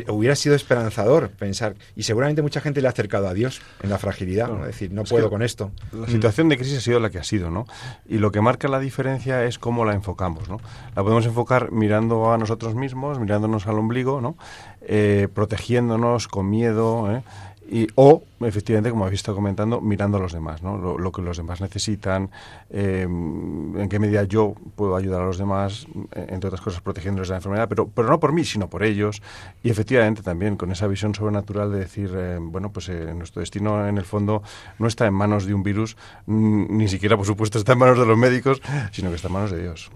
[0.09, 3.97] hubiera sido esperanzador pensar, y seguramente mucha gente le ha acercado a Dios en la
[3.97, 4.65] fragilidad, ¿no?
[4.65, 5.71] decir, no puedo con esto.
[5.91, 7.65] La situación de crisis ha sido la que ha sido, ¿no?
[8.07, 10.59] Y lo que marca la diferencia es cómo la enfocamos, ¿no?
[10.95, 14.37] La podemos enfocar mirando a nosotros mismos, mirándonos al ombligo, ¿no?
[14.81, 17.23] Eh, protegiéndonos con miedo, ¿eh?
[17.69, 20.78] Y, o, efectivamente, como habéis estado comentando, mirando a los demás, ¿no?
[20.78, 22.30] lo, que los demás necesitan,
[22.69, 27.30] eh, en qué medida yo puedo ayudar a los demás, eh, entre otras cosas, protegiéndoles
[27.30, 29.21] de la enfermedad, pero, pero no por mí, sino por ellos.
[29.63, 33.97] Y efectivamente también con esa visión sobrenatural de decir, eh, bueno, pues nuestro destino en
[33.97, 34.43] el fondo
[34.78, 35.95] no está en manos de un virus,
[36.28, 39.52] ni siquiera, por supuesto, está en manos de los médicos, sino que está en manos
[39.52, 39.89] de Dios.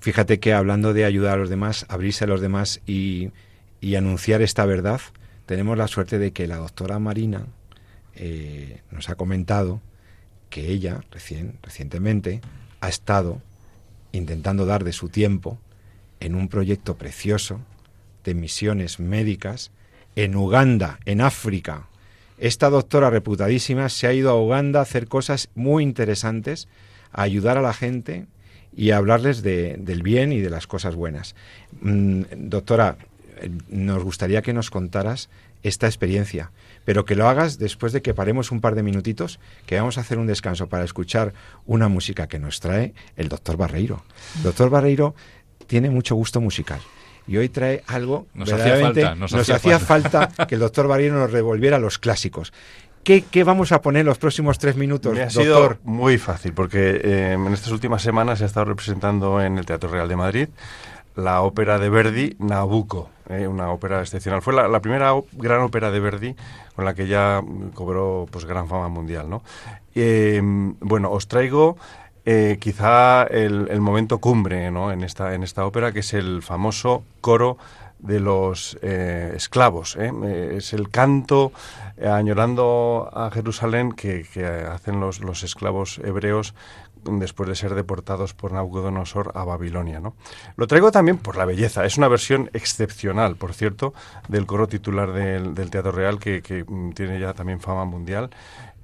[0.00, 3.30] Fíjate que hablando de ayudar a los demás, abrirse a los demás y,
[3.80, 5.00] y anunciar esta verdad,
[5.48, 7.46] tenemos la suerte de que la doctora Marina
[8.14, 9.80] eh, nos ha comentado
[10.50, 12.42] que ella recién, recientemente
[12.80, 13.40] ha estado
[14.12, 15.58] intentando dar de su tiempo
[16.20, 17.60] en un proyecto precioso
[18.24, 19.70] de misiones médicas
[20.16, 21.88] en Uganda, en África.
[22.36, 26.68] Esta doctora reputadísima se ha ido a Uganda a hacer cosas muy interesantes,
[27.10, 28.26] a ayudar a la gente
[28.76, 31.34] y a hablarles del bien y de las cosas buenas.
[31.80, 32.98] Mm, doctora,
[33.68, 35.28] nos gustaría que nos contaras
[35.62, 36.52] esta experiencia,
[36.84, 40.02] pero que lo hagas después de que paremos un par de minutitos, que vamos a
[40.02, 41.34] hacer un descanso para escuchar
[41.66, 44.04] una música que nos trae el doctor Barreiro.
[44.36, 45.14] El doctor Barreiro
[45.66, 46.80] tiene mucho gusto musical.
[47.26, 50.28] Y hoy trae algo nos hacía falta, nos, hacía, falta.
[50.48, 52.52] que el doctor Barreiro nos revolviera los clásicos.
[53.04, 57.32] ¿Qué, vamos a poner los próximos tres minutos, Me ha sido muy fácil, porque eh,
[57.32, 60.48] en estas últimas semanas he estado representando en el Teatro Real de Madrid
[61.18, 64.40] la ópera de Verdi, Nabucco, eh, una ópera excepcional.
[64.40, 66.36] Fue la, primera gran ópera de Verdi
[66.76, 67.42] con la que ya
[67.74, 69.42] cobró pues gran fama mundial, ¿no?
[69.96, 70.40] Eh,
[70.80, 71.76] bueno, os traigo
[72.24, 74.92] eh, quizá el, momento cumbre ¿no?
[74.92, 77.58] en, esta, en esta ópera, que es el famoso coro
[77.98, 79.96] de los esclavos.
[79.96, 81.50] es el canto
[82.00, 84.24] añorando a Jerusalén que,
[84.72, 86.54] hacen los, los, esclavos hebreos
[87.18, 90.00] después de ser deportados por Nabucodonosor a Babilonia.
[90.00, 90.14] ¿no?
[90.56, 91.84] Lo traigo también por la belleza.
[91.84, 93.94] Es una versión excepcional, por cierto,
[94.28, 98.30] del coro titular del, Teatro Real, que, que, mm, tiene ya también fama mundial.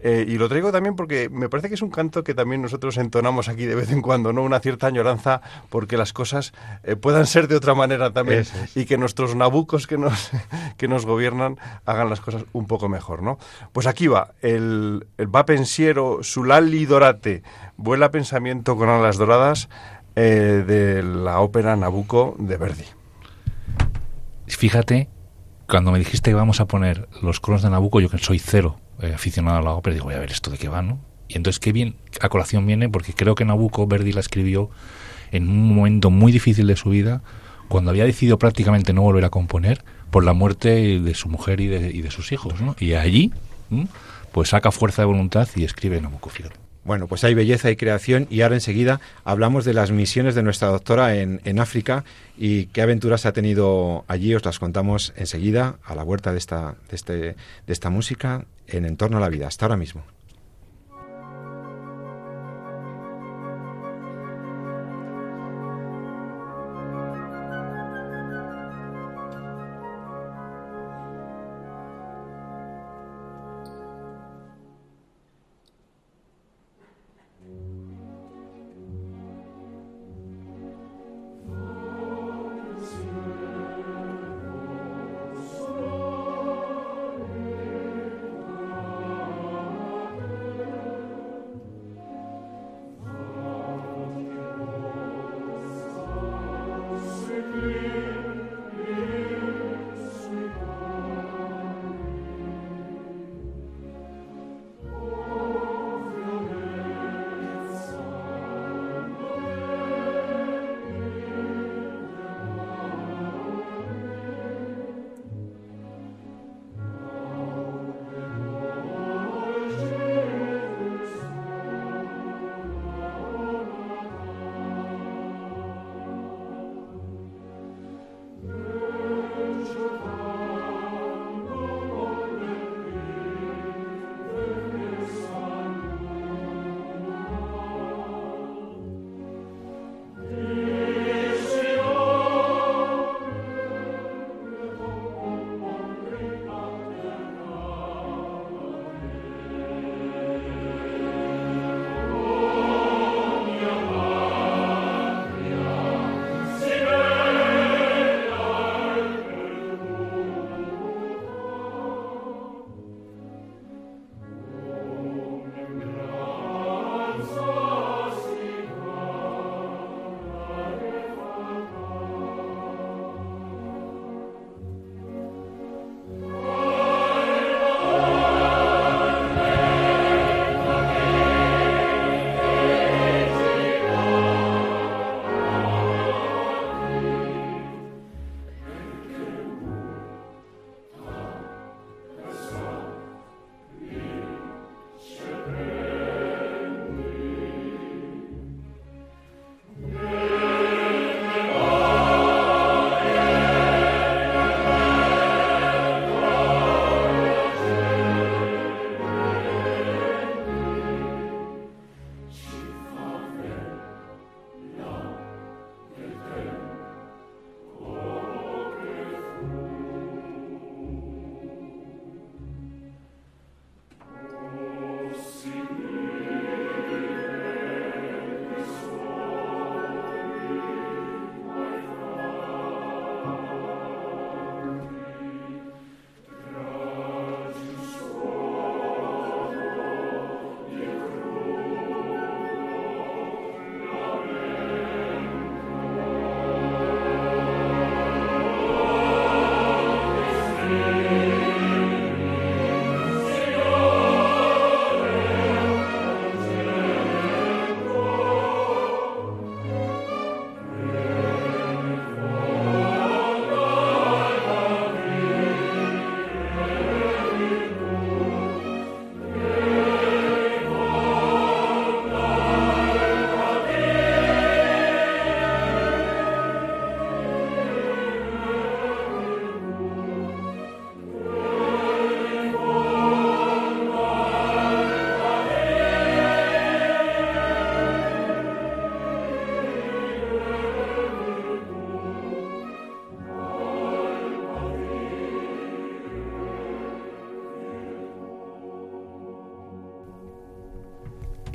[0.07, 2.99] Eh, y lo traigo también porque me parece que es un canto que también nosotros
[2.99, 4.43] entonamos aquí de vez en cuando, ¿no?
[4.43, 5.41] Una cierta añoranza
[5.71, 9.97] porque las cosas eh, puedan ser de otra manera también y que nuestros nabucos que
[9.97, 10.31] nos,
[10.77, 13.39] que nos gobiernan hagan las cosas un poco mejor, ¿no?
[13.73, 17.43] Pues aquí va, el, el va pensiero Sulali Dorate,
[17.79, 19.71] vuela pensamiento con alas doradas
[20.17, 22.85] eh, de la ópera Nabucco de Verdi.
[24.47, 25.09] Fíjate,
[25.69, 28.77] cuando me dijiste que vamos a poner los coros de Nabucco, yo que soy cero
[29.01, 30.99] eh, aficionado a la ópera, digo, voy a ver esto de qué va, ¿no?
[31.29, 34.71] Y entonces qué bien, a colación viene, porque creo que Nabucco, Verdi la escribió
[35.33, 37.23] en un momento muy difícil de su vida,
[37.69, 41.67] cuando había decidido prácticamente no volver a componer por la muerte de su mujer y
[41.67, 42.77] de, y de sus hijos, ¿no?
[42.79, 43.33] Y allí,
[44.33, 46.64] pues saca fuerza de voluntad y escribe Nabucco, fíjate.
[46.85, 50.69] Bueno, pues hay belleza y creación y ahora enseguida hablamos de las misiones de nuestra
[50.69, 52.05] doctora en, en, África
[52.37, 56.77] y qué aventuras ha tenido allí, os las contamos enseguida a la vuelta de esta,
[56.91, 57.37] de este, de
[57.69, 59.47] esta música en Entorno a la Vida.
[59.47, 60.05] Hasta ahora mismo.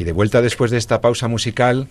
[0.09, 1.87] De vuelta después de esta pausa musical,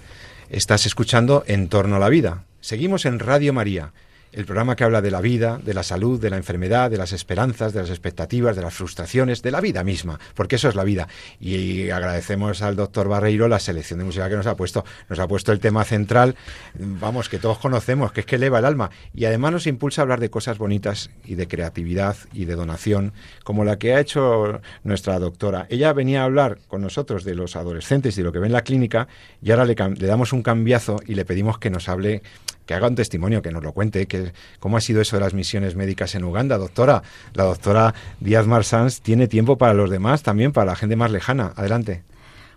[0.50, 2.42] estás escuchando En torno a la vida.
[2.60, 3.92] Seguimos en Radio María
[4.32, 7.12] el programa que habla de la vida, de la salud, de la enfermedad, de las
[7.12, 10.84] esperanzas, de las expectativas, de las frustraciones, de la vida misma, porque eso es la
[10.84, 11.08] vida.
[11.40, 14.84] Y agradecemos al doctor Barreiro la selección de música que nos ha puesto.
[15.08, 16.36] Nos ha puesto el tema central,
[16.74, 18.90] vamos, que todos conocemos, que es que eleva el alma.
[19.14, 23.12] Y además nos impulsa a hablar de cosas bonitas y de creatividad y de donación,
[23.44, 25.66] como la que ha hecho nuestra doctora.
[25.70, 28.52] Ella venía a hablar con nosotros de los adolescentes y de lo que ve en
[28.52, 29.08] la clínica,
[29.42, 32.22] y ahora le, le damos un cambiazo y le pedimos que nos hable
[32.68, 35.32] que haga un testimonio, que nos lo cuente, que cómo ha sido eso de las
[35.32, 37.02] misiones médicas en Uganda, doctora.
[37.32, 41.54] La doctora Díaz Marsans tiene tiempo para los demás, también para la gente más lejana.
[41.56, 42.02] Adelante.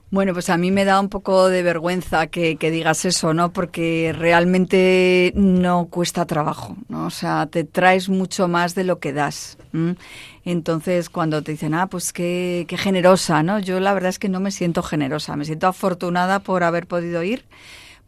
[0.09, 3.53] Bueno, pues a mí me da un poco de vergüenza que, digas eso, ¿no?
[3.53, 7.05] Porque realmente no cuesta trabajo, ¿no?
[7.05, 9.57] O sea, te traes mucho más de lo que das.
[10.43, 13.59] Entonces, cuando te dicen, ah, pues qué, qué generosa, ¿no?
[13.59, 17.23] Yo la verdad es que no me siento generosa, me siento afortunada por haber podido
[17.23, 17.45] ir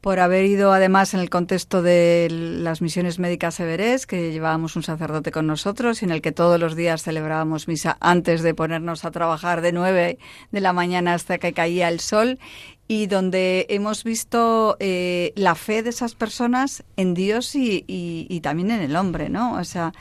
[0.04, 4.84] por haber ido además en el contexto de las misiones médicas Everest, que llevábamos un
[4.84, 9.06] sacerdote con nosotros y en el que todos los días celebrábamos misa antes de ponernos
[9.06, 10.18] a trabajar de 9
[10.52, 12.38] de la mañana hasta que caía el sol
[12.86, 18.72] y donde hemos visto eh, la fe de esas personas en Dios y, y, también
[18.72, 19.54] en el hombre, ¿no?
[19.54, 19.94] O sea,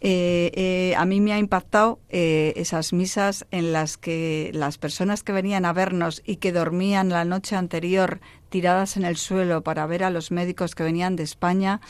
[0.00, 5.32] eh, eh, a mí me ha impactado esas misas en las que las personas que
[5.32, 8.20] venían a vernos y que dormían la noche anterior
[8.50, 11.80] tiradas en el suelo para ver a los médicos que venían de España,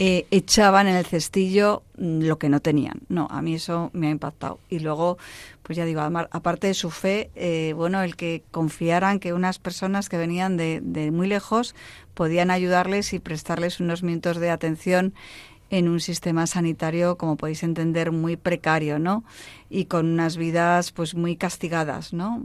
[0.00, 3.02] eh, echaban en el cestillo mm, lo que no tenían.
[3.08, 4.58] No, a mí eso me ha impactado.
[4.68, 5.18] Y luego,
[5.62, 10.08] pues ya digo, aparte de su fe, eh, bueno, el que confiaran que unas personas
[10.08, 11.76] que venían de, de muy lejos
[12.14, 15.14] podían ayudarles y prestarles unos minutos de atención
[15.70, 19.24] en un sistema sanitario, como podéis entender, muy precario, ¿no?
[19.70, 22.42] Y con unas vidas, pues, muy castigadas, ¿no?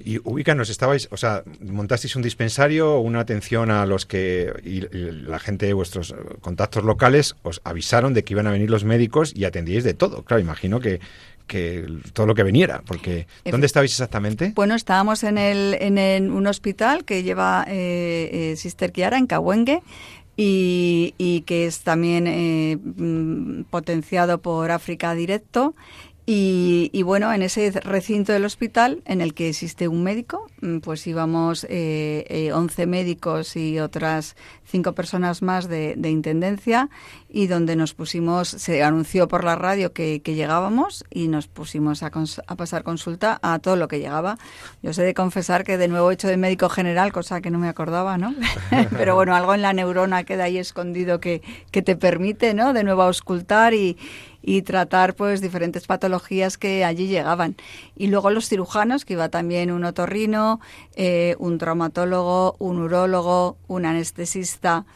[0.00, 4.80] Y ubícanos, estabais, o sea, montasteis un dispensario, una atención a los que y,
[5.26, 9.32] la gente de vuestros contactos locales os avisaron de que iban a venir los médicos
[9.34, 10.22] y atendíais de todo.
[10.22, 11.00] Claro, imagino que,
[11.48, 14.52] que todo lo que viniera, porque ¿dónde estabais exactamente?
[14.54, 19.82] Bueno, estábamos en, el, en un hospital que lleva eh, eh, Sister Kiara en Cahuengue.
[20.40, 25.74] Y, y, que es también eh, mm, potenciado por África Directo
[26.30, 31.06] y, bueno, en ese recinto del hospital en el que existe un médico, mm, pues
[31.06, 36.90] íbamos eh, eh, 11 médicos y otras cinco personas más de, intendencia
[37.30, 42.10] y donde nos pusimos, se anunció por la radio que, llegábamos y nos pusimos a,
[42.10, 44.36] pasar consulta a todo lo que llegaba.
[44.82, 47.58] Yo sé de confesar que de nuevo he hecho de médico general, cosa que no
[47.58, 48.34] me acordaba, ¿no?
[48.98, 52.74] Pero bueno, algo en la neurona queda ahí escondido que, que te permite, ¿no?
[52.74, 53.96] De nuevo auscultar y
[54.42, 57.56] y tratar pues diferentes patologías que allí llegaban.
[57.96, 60.60] Y luego los cirujanos, que iba también un otorrino,
[60.94, 64.86] eh, un traumatólogo, un urólogo, un anestesista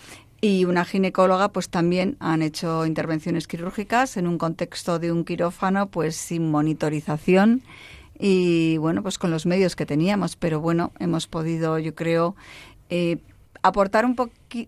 [0.40, 5.88] y una ginecóloga pues también han hecho intervenciones quirúrgicas en un contexto de un quirófano
[5.88, 7.62] pues sin monitorización
[8.18, 12.34] y bueno pues con los medios que teníamos pero bueno hemos podido yo creo
[12.90, 13.18] eh,
[13.62, 14.16] aportar un,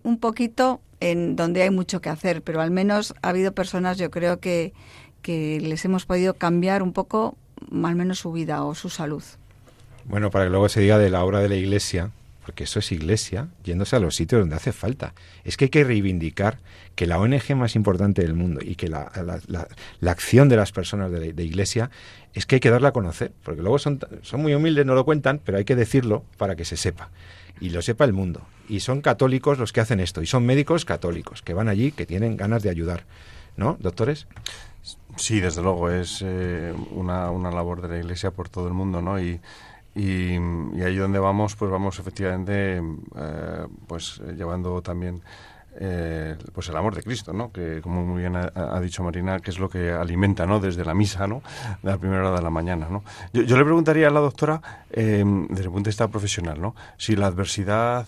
[0.03, 0.79] un poquito
[1.11, 4.73] en donde hay mucho que hacer, pero al menos ha habido personas, yo creo que,
[5.21, 7.37] que les hemos podido cambiar un poco,
[7.71, 9.23] al menos su vida o su salud.
[10.05, 12.09] Bueno, para que luego se diga de la obra de la Iglesia,
[12.43, 15.13] porque eso es Iglesia, yéndose a los sitios donde hace falta.
[15.43, 16.57] Es que hay que reivindicar
[16.95, 19.11] que la ONG más importante del mundo y que la,
[19.47, 21.91] la, acción de las personas de, de, Iglesia
[22.33, 25.05] es que hay que darla a conocer, porque luego son, son muy humildes, no lo
[25.05, 27.11] cuentan, pero hay que decirlo para que se sepa
[27.59, 28.41] y lo sepa el mundo.
[28.67, 32.05] Y son católicos los que hacen esto, y son médicos católicos que van allí, que
[32.05, 33.05] tienen ganas de ayudar.
[33.57, 34.27] ¿No, doctores?
[35.15, 39.01] Sí, desde luego, es eh, una, una labor de la Iglesia por todo el mundo,
[39.01, 39.19] ¿no?
[39.19, 39.39] Y,
[39.95, 40.35] y,
[40.81, 42.81] ahí donde vamos, pues vamos efectivamente
[43.15, 45.21] eh, pues llevando también
[45.77, 47.51] eh, pues el amor de Cristo, ¿no?
[47.51, 50.59] Que como muy bien ha, dicho Marina, que es lo que alimenta, ¿no?
[50.59, 51.41] Desde la misa, ¿no?
[51.81, 53.03] De la primera hora de la mañana, ¿no?
[53.33, 54.61] Yo, le preguntaría a la doctora,
[54.91, 56.75] eh, desde el punto de vista profesional, ¿no?
[56.97, 58.07] Si la adversidad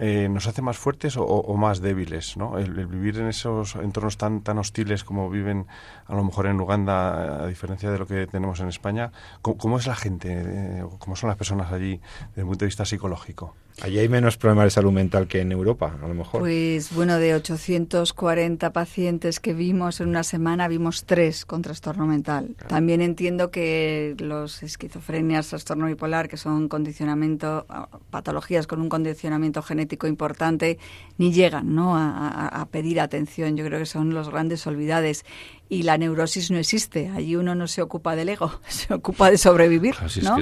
[0.00, 2.58] eh, nos hace más fuertes o, más débiles, ¿no?
[2.58, 5.66] El, vivir en esos entornos tan tan hostiles como viven
[6.06, 9.10] a lo mejor en Uganda, a diferencia de lo que tenemos en España,
[9.42, 12.84] ¿cómo, es la gente, eh, cómo son las personas allí desde el punto de vista
[12.84, 13.56] psicológico?
[13.80, 16.40] Allí hay menos problemas de salud mental que en Europa, a lo mejor.
[16.40, 22.56] Pues bueno, de 840 pacientes que vimos en una semana, vimos tres con trastorno mental.
[22.66, 27.66] También entiendo que los esquizofrenias, trastorno bipolar, que son condicionamiento,
[28.10, 30.78] patologías con un condicionamiento genético importante,
[31.16, 31.96] ni llegan ¿no?
[31.96, 33.56] a, a pedir atención.
[33.56, 35.24] Yo creo que son los grandes olvidades.
[35.68, 37.10] Y la neurosis no existe.
[37.14, 39.94] Allí uno no se ocupa del ego, se ocupa de sobrevivir.
[40.22, 40.38] ¿no?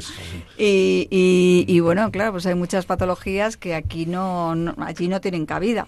[0.57, 5.87] y, bueno, claro, pues hay muchas patologías que aquí no, allí no tienen cabida.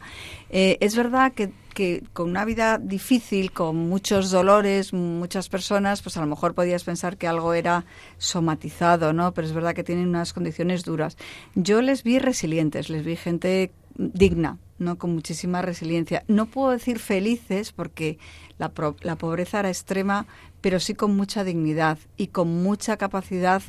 [0.50, 6.16] Eh, es verdad que, que, con una vida difícil, con muchos dolores, muchas personas, pues
[6.16, 7.84] a lo mejor podías pensar que algo era
[8.16, 9.34] somatizado, ¿no?
[9.34, 11.16] Pero es verdad que tienen unas condiciones duras.
[11.54, 14.98] Yo les vi resilientes, les vi gente digna, ¿no?
[14.98, 16.24] Con muchísima resiliencia.
[16.28, 18.18] No puedo decir felices porque
[18.58, 18.72] la,
[19.02, 20.26] la pobreza era extrema,
[20.60, 23.62] pero sí con mucha dignidad y con mucha capacidad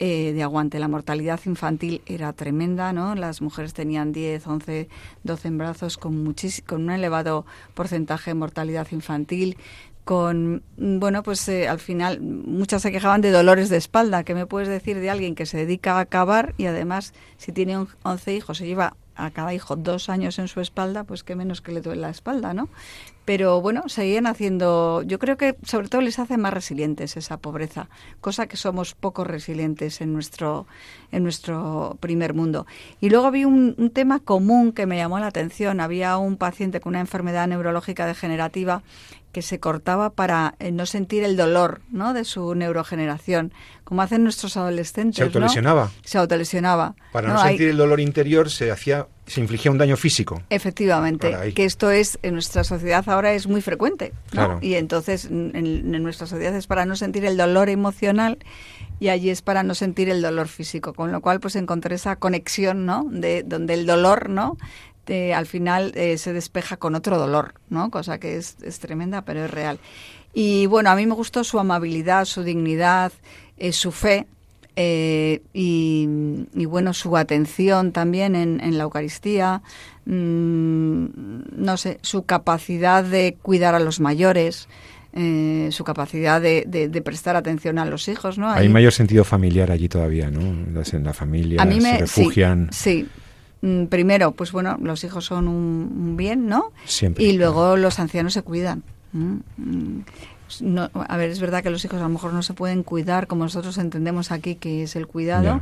[0.00, 0.78] eh, de aguante.
[0.78, 3.16] La mortalidad infantil era tremenda, ¿no?
[3.16, 4.88] Las mujeres tenían 10, 11,
[5.24, 6.34] 12 embarazos con,
[6.66, 7.44] con un elevado
[7.74, 9.56] porcentaje de mortalidad infantil
[10.08, 14.24] con, bueno, pues eh, al final muchas se quejaban de dolores de espalda.
[14.24, 17.84] ¿Qué me puedes decir de alguien que se dedica a acabar y además si tiene
[18.04, 21.60] 11 hijos se lleva a cada hijo dos años en su espalda, pues qué menos
[21.60, 22.68] que le duele la espalda, ¿no?
[23.24, 27.90] Pero bueno, seguían haciendo, yo creo que sobre todo les hace más resilientes esa pobreza,
[28.22, 30.66] cosa que somos poco resilientes en nuestro,
[31.12, 32.66] en nuestro primer mundo.
[33.02, 35.80] Y luego había un, un tema común que me llamó la atención.
[35.80, 38.82] Había un paciente con una enfermedad neurológica degenerativa
[39.32, 42.14] que se cortaba para eh, no sentir el dolor ¿no?
[42.14, 43.52] de su neurogeneración,
[43.84, 45.16] como hacen nuestros adolescentes.
[45.16, 45.90] Se autolesionaba.
[46.04, 46.94] Se autolesionaba.
[47.12, 50.42] Para no, sentir el dolor interior se hacía, se infligía un daño físico.
[50.50, 54.12] Efectivamente, que esto es en nuestra sociedad ahora es muy frecuente.
[54.60, 58.38] Y entonces en, en, nuestra sociedad es para no sentir el dolor emocional
[59.00, 62.16] y allí es para no sentir el dolor físico, con lo cual pues encontré esa
[62.16, 63.06] conexión, ¿no?
[63.08, 64.56] De donde el dolor, ¿no?
[65.34, 67.90] Al final eh, se despeja con otro dolor, ¿no?
[67.90, 69.78] Cosa que es, tremenda, pero es real.
[70.34, 73.12] Y bueno, a mí me gustó su amabilidad, su dignidad,
[73.56, 74.26] eh, su fe,
[74.76, 76.06] eh, y,
[76.66, 79.62] bueno, su atención también en, la Eucaristía,
[80.04, 81.06] mm,
[81.56, 84.68] no sé, su capacidad de cuidar a los mayores,
[85.70, 88.48] su capacidad de, prestar atención a los hijos, ¿no?
[88.50, 90.40] Hay mayor sentido familiar allí todavía, ¿no?
[90.42, 92.68] En la familia se refugian.
[92.70, 93.08] sí
[93.60, 96.72] primero, pues bueno, los hijos son un, bien, ¿no?
[96.84, 97.24] Siempre.
[97.24, 98.82] Y luego los ancianos se cuidan.
[99.12, 100.00] Mm,
[100.94, 103.44] a ver, es verdad que los hijos a lo mejor no se pueden cuidar como
[103.44, 105.60] nosotros entendemos aquí que es el cuidado,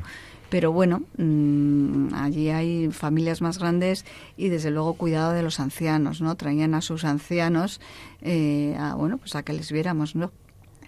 [0.49, 4.05] pero bueno, mm, allí hay familias más grandes
[4.37, 6.37] y desde luego cuidado de los ancianos, ¿no?
[6.37, 7.81] Traían a sus ancianos,
[8.23, 10.31] eh, a, bueno, pues a que les viéramos, ¿no?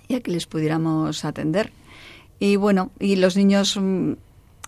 [0.06, 1.72] Y a que les pudiéramos atender.
[2.38, 3.80] Y bueno, y los niños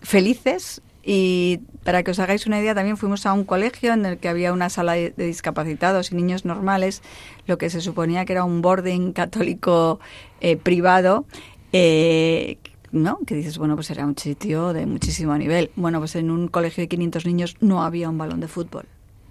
[0.01, 4.17] felices y para que os hagáis una idea, también fuimos a un colegio en el
[4.17, 7.01] que había una sala de discapacitados y niños normales,
[7.47, 9.99] lo que se suponía que era un boarding católico
[10.41, 11.25] eh, privado.
[11.73, 12.57] Eh,
[12.91, 13.19] ¿no?
[13.25, 15.71] Que dices, bueno, pues era un sitio de muchísimo nivel.
[15.77, 18.85] Bueno, pues en un colegio de 500 niños no había un balón de fútbol.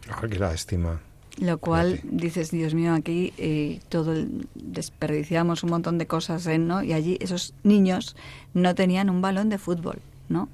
[0.08, 1.00] Ah, qué lástima.
[1.38, 4.14] Lo cual dices, Dios mío, aquí eh, todo
[4.54, 6.82] desperdiciamos un montón de cosas, ¿no?
[6.82, 8.16] Y allí esos niños
[8.52, 10.48] no tenían un balón de fútbol, ¿no?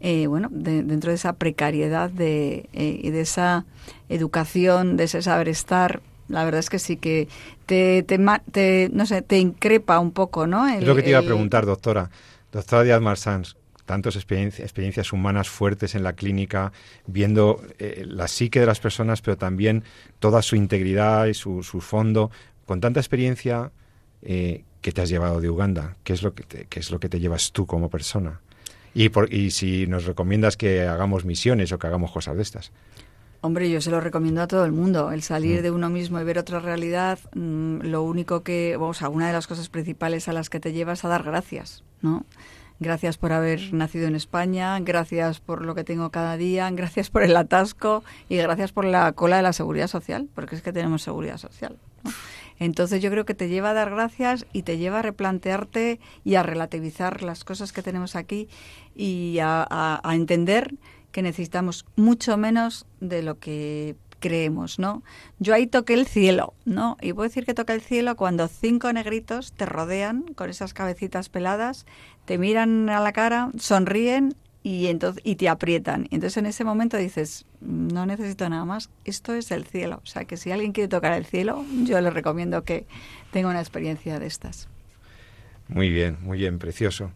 [0.00, 3.64] Eh, bueno, dentro de esa precariedad de, eh, y de esa
[4.08, 7.28] educación, de ese saber estar, la verdad es que sí que
[7.64, 10.66] te, te, no sé, te increpa un poco, ¿no?
[10.68, 12.10] es lo que te iba a preguntar, doctora.
[12.52, 16.72] Doctora Díaz Marsans, tantas experiencias humanas fuertes en la clínica,
[17.06, 19.84] viendo eh, la psique de las personas, pero también
[20.18, 22.30] toda su integridad y su, su fondo.
[22.66, 23.70] Con tanta experiencia,
[24.22, 25.96] eh, ¿qué te has llevado de Uganda?
[26.02, 28.40] ¿Qué es, lo que ¿Qué es lo que te llevas tú como persona?
[28.98, 32.72] Y, por, y si nos recomiendas que hagamos misiones o que hagamos cosas de estas.
[33.42, 35.12] Hombre, yo se lo recomiendo a todo el mundo.
[35.12, 35.62] El salir mm.
[35.64, 39.34] de uno mismo y ver otra realidad, mm, lo único que, vamos, a una de
[39.34, 42.24] las cosas principales a las que te llevas a dar gracias, ¿no?
[42.80, 47.22] Gracias por haber nacido en España, gracias por lo que tengo cada día, gracias por
[47.22, 51.02] el atasco y gracias por la cola de la seguridad social, porque es que tenemos
[51.02, 51.76] seguridad social.
[52.58, 56.34] Entonces yo creo que te lleva a dar gracias y te lleva a replantearte y
[56.36, 58.48] a relativizar las cosas que tenemos aquí
[58.94, 60.74] y a, entender
[61.12, 65.02] que necesitamos mucho menos de lo que creemos, ¿no?
[65.38, 66.96] Yo ahí toqué el cielo, ¿no?
[67.00, 71.28] Y puedo decir que toqué el cielo cuando cinco negritos te rodean con esas cabecitas
[71.28, 71.86] peladas,
[72.24, 74.34] te miran a la cara, sonríen
[74.66, 76.08] y entonces y te aprietan.
[76.10, 80.00] Entonces en ese momento dices, no necesito nada más, esto es el cielo.
[80.02, 82.84] O sea que si alguien quiere tocar el cielo, yo le recomiendo que
[83.30, 84.68] tenga una experiencia de estas.
[85.68, 87.12] Muy bien, muy bien, precioso.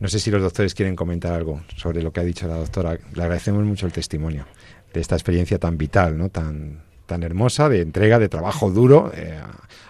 [0.00, 2.98] No sé si los doctores quieren comentar algo sobre lo que ha dicho la doctora.
[3.14, 4.46] Le agradecemos mucho el testimonio
[4.92, 6.30] de esta experiencia tan vital, ¿no?
[6.30, 9.40] Tan, tan hermosa, de entrega, de trabajo duro, eh,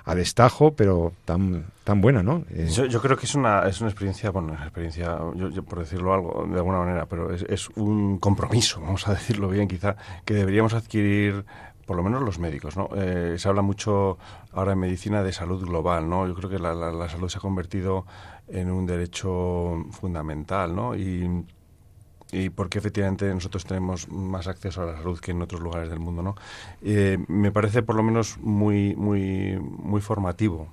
[0.05, 2.45] a, destajo, pero tan, tan buena, ¿no?
[2.51, 6.15] Eh, yo, creo que es una, es una experiencia, bueno, una experiencia, yo, por decirlo
[6.15, 10.73] algo, de alguna manera, pero es, un compromiso, vamos a decirlo bien, quizá, que deberíamos
[10.75, 11.45] adquirir
[11.87, 12.89] por lo menos los médicos, ¿no?
[12.95, 14.19] Eh, se habla mucho
[14.53, 16.27] ahora en medicina de salud global, ¿no?
[16.29, 18.07] Yo creo que la, la, salud se ha convertido
[18.47, 20.95] en un derecho fundamental, ¿no?
[20.95, 21.45] Y,
[22.33, 25.99] y porque efectivamente nosotros tenemos más acceso a la salud que en otros lugares del
[25.99, 26.35] mundo, ¿no?
[26.83, 30.69] Eh, me parece por lo menos muy, muy, muy formativo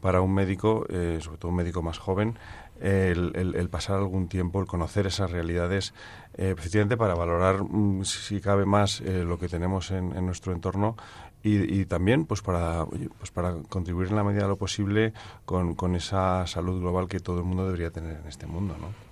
[0.00, 2.38] para un médico, eh, sobre todo un médico más joven,
[2.80, 5.94] el, pasar algún tiempo, el conocer esas realidades,
[6.34, 10.96] eh, precisamente para valorar, mm, si cabe más, eh, lo que tenemos en, nuestro entorno
[11.42, 12.86] y, también pues para,
[13.18, 15.12] pues para contribuir en la medida de lo posible
[15.44, 18.76] con, esa salud global que todo el mundo debería tener en este mundo.
[18.80, 19.05] ¿no?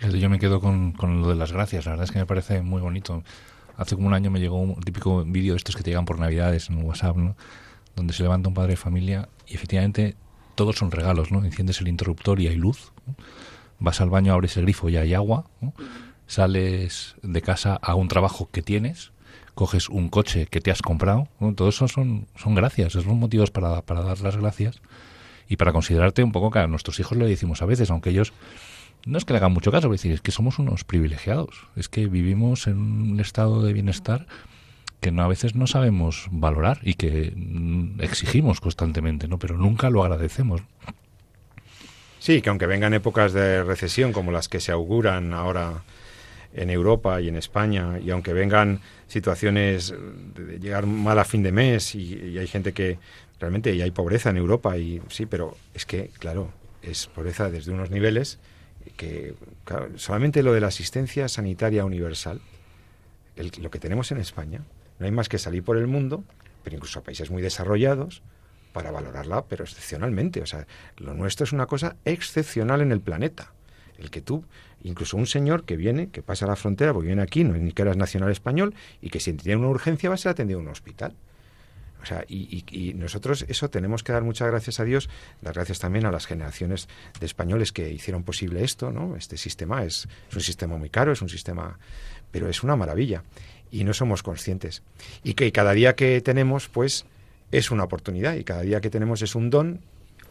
[0.00, 2.62] Yo me quedo con, con lo de las gracias, la verdad es que me parece
[2.62, 3.22] muy bonito.
[3.76, 6.18] Hace como un año me llegó un típico vídeo de estos que te llegan por
[6.18, 7.36] Navidades en WhatsApp, ¿no?
[7.98, 10.16] donde se levanta un padre de familia y efectivamente
[10.54, 11.44] todos son regalos, ¿no?
[11.44, 12.92] Enciendes el interruptor y hay luz.
[13.78, 15.44] Vas al baño, abres el grifo y hay agua.
[16.26, 19.12] Sales de casa a un trabajo que tienes.
[19.54, 21.28] Coges un coche que te has comprado.
[21.56, 24.80] Todo eso son, son gracias, son motivos para, para dar las gracias
[25.48, 28.32] y para considerarte un poco que a nuestros hijos le decimos a veces, aunque ellos
[29.06, 32.06] no es que le hagan mucho caso, decir, es que somos unos privilegiados, es que
[32.06, 34.26] vivimos en un estado de bienestar
[35.00, 39.38] que no, a veces no sabemos valorar y que mm, exigimos constantemente, ¿no?
[39.38, 40.62] Pero nunca lo agradecemos.
[42.18, 45.84] Sí, que aunque vengan épocas de recesión como las que se auguran ahora
[46.52, 49.94] en Europa y en España, y aunque vengan situaciones
[50.34, 52.98] de llegar mal a fin de mes y, hay gente que
[53.38, 56.50] realmente hay pobreza en Europa y sí, pero es que claro
[56.82, 58.38] es pobreza desde unos niveles
[58.96, 59.34] que
[59.96, 62.40] solamente lo de la asistencia sanitaria universal,
[63.60, 64.62] lo que tenemos en España,
[64.98, 66.24] no hay más que salir por el mundo,
[66.64, 68.22] pero incluso a países muy desarrollados,
[68.72, 70.42] para valorarla, pero excepcionalmente.
[70.42, 70.66] O sea,
[70.96, 73.52] lo nuestro es una cosa excepcional en el planeta.
[73.98, 74.44] El que tú,
[74.82, 77.72] incluso un señor que viene, que pasa la frontera, porque viene aquí, no es ni
[77.72, 80.66] que eras nacional español, y que si tiene una urgencia va a ser atendido en
[80.66, 81.14] un hospital.
[82.02, 85.08] O sea, y, nosotros eso tenemos que dar muchas gracias a Dios,
[85.42, 86.88] dar gracias también a las generaciones
[87.20, 89.16] de españoles que hicieron posible esto, ¿no?
[89.16, 91.78] Este sistema es, es un sistema muy caro, es un sistema,
[92.30, 93.22] pero es una maravilla
[93.70, 94.82] y no somos conscientes.
[95.24, 97.04] Y que cada día que tenemos, pues,
[97.52, 99.80] es una oportunidad y cada día que tenemos es un don,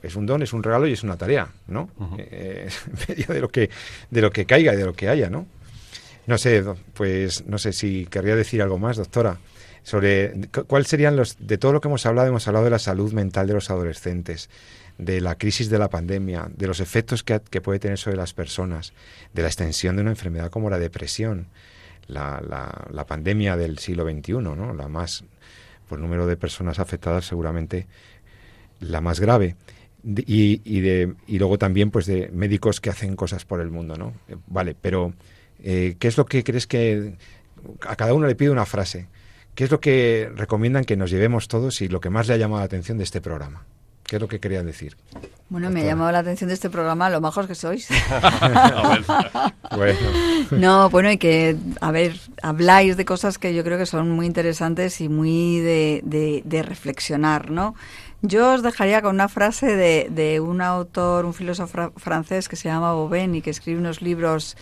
[0.04, 1.90] es un don, es un regalo y es una tarea, ¿no?
[2.18, 3.70] Eh, en medio de lo que
[4.10, 5.48] de lo que caiga y de lo que haya, ¿no?
[6.28, 6.64] No sé,
[6.94, 9.38] pues no sé si querría decir algo más, doctora,
[9.88, 10.34] sobre
[10.68, 13.48] cuáles serían los de todo lo que hemos hablado, hemos hablado de la salud mental
[13.48, 14.50] de los adolescentes,
[14.98, 18.34] de la crisis de la pandemia, de los efectos que, que puede tener sobre las
[18.34, 18.92] personas,
[19.34, 21.48] de la extensión de una enfermedad como la depresión,
[22.06, 22.44] la,
[22.92, 24.74] la, pandemia del siglo XXI, ¿no?
[24.74, 25.24] la más,
[25.88, 27.88] por número de personas afectadas, seguramente
[28.82, 29.56] la más grave.
[30.04, 33.96] Y, y, de, y luego también pues de médicos que hacen cosas por el mundo,
[33.96, 34.14] ¿no?
[34.28, 35.14] Eh, vale, pero
[35.64, 37.16] eh, ¿qué es lo que crees que
[37.88, 39.08] a cada uno le pide una frase?
[39.58, 42.38] ¿Qué es lo que recomiendan que nos llevemos todos y lo que más le ha
[42.38, 43.64] llamado la atención de este programa?
[44.04, 44.96] ¿Qué es lo que querían decir?
[45.50, 47.90] Bueno, me ha llamado la atención de este programa lo mejor que sois.
[49.76, 50.00] bueno.
[50.52, 54.28] No, bueno, y que, a ver, habláis de cosas que yo creo que son muy
[54.28, 56.04] interesantes y muy de,
[56.46, 57.74] de, reflexionar, ¿no?
[58.22, 62.70] Yo os dejaría con una frase de, de un autor, un filósofo francés que se
[62.70, 64.56] llama Bobén y que escribe unos libros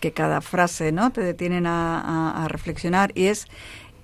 [0.00, 3.46] que cada frase no te detienen a, a reflexionar y es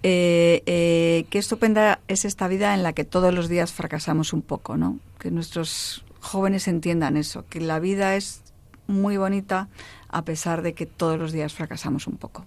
[0.02, 4.42] eh, eh, qué estupenda es esta vida en la que todos los días fracasamos un
[4.42, 5.00] poco, ¿no?
[5.18, 8.42] Que nuestros jóvenes entiendan eso, que la vida es
[8.86, 9.68] muy bonita
[10.08, 12.46] a pesar de que todos los días fracasamos un poco.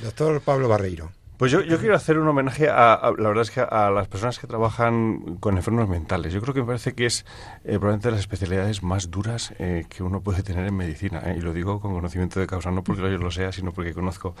[0.00, 1.12] Doctor Pablo Barreiro.
[1.40, 4.46] Pues yo, quiero hacer un homenaje a, la verdad es que a las personas que
[4.46, 6.34] trabajan con enfermos mentales.
[6.34, 7.24] Yo creo que me parece que es
[7.64, 11.22] eh, probablemente de las especialidades más duras eh, que uno puede tener en medicina.
[11.24, 13.94] Eh, y lo digo con conocimiento de causa, no porque yo lo sea, sino porque
[13.94, 14.34] conozco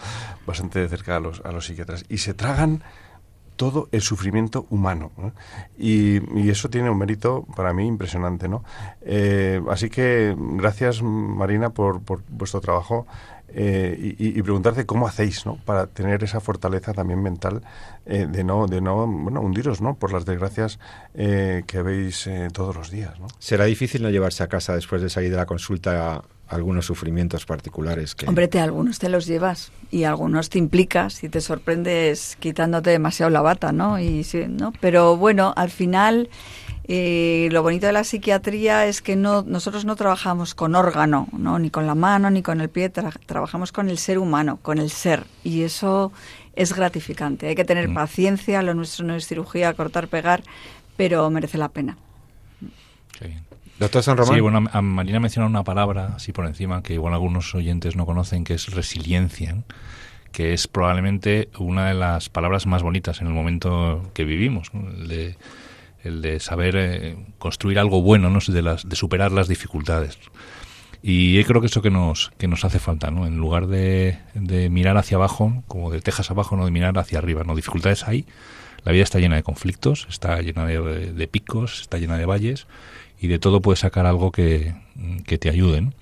[0.46, 2.04] bastante de cerca a los, a los psiquiatras.
[2.10, 2.82] Y se tragan
[3.56, 5.10] todo el sufrimiento humano.
[5.78, 8.46] Y, y, eso tiene un mérito para mí impresionante.
[8.46, 8.62] ¿no?
[9.70, 13.06] así que gracias, Marina, por, por vuestro trabajo.
[13.52, 15.56] Eh, y, preguntarte cómo hacéis ¿no?
[15.64, 17.62] para tener esa fortaleza también mental
[18.06, 20.78] eh, de no de no bueno hundiros no por las desgracias
[21.14, 23.26] eh, que veis todos los días ¿no?
[23.40, 28.14] será difícil no llevarse a casa después de salir de la consulta algunos sufrimientos particulares
[28.14, 32.90] que hombre te algunos te los llevas y algunos te implicas y te sorprendes quitándote
[32.90, 36.28] demasiado la bata no y sí, no pero bueno al final
[36.92, 41.60] y lo bonito de la psiquiatría es que no, nosotros no trabajamos con órgano, ¿no?
[41.60, 44.90] ni con la mano, ni con el pie, trabajamos con el ser humano, con el
[44.90, 45.22] ser.
[45.44, 46.10] Y eso
[46.56, 47.46] es gratificante.
[47.46, 47.94] Hay que tener mm.
[47.94, 50.42] paciencia, lo nuestro no es cirugía, cortar, pegar,
[50.96, 51.96] pero merece la pena.
[53.78, 54.34] Doctor San Román.
[54.34, 58.42] Sí, bueno, Marina menciona una palabra así por encima que igual algunos oyentes no conocen,
[58.42, 59.62] que es resiliencia
[60.32, 65.08] que es probablemente una de las palabras más bonitas en el momento que vivimos, el,
[65.08, 65.36] de,
[66.04, 68.38] el, de, saber eh, construir algo bueno, ¿no?
[68.46, 70.18] de, las, de superar las dificultades.
[71.02, 73.26] Y creo que eso que nos, que nos hace falta, ¿no?
[73.26, 77.18] En lugar de, de, mirar hacia abajo, como de tejas abajo, no de mirar hacia
[77.18, 77.54] arriba, ¿no?
[77.56, 78.26] Dificultades hay,
[78.84, 82.66] la vida está llena de conflictos, está llena de, de picos, está llena de valles,
[83.18, 84.74] y de todo puedes sacar algo que,
[85.26, 85.94] que te ayuden.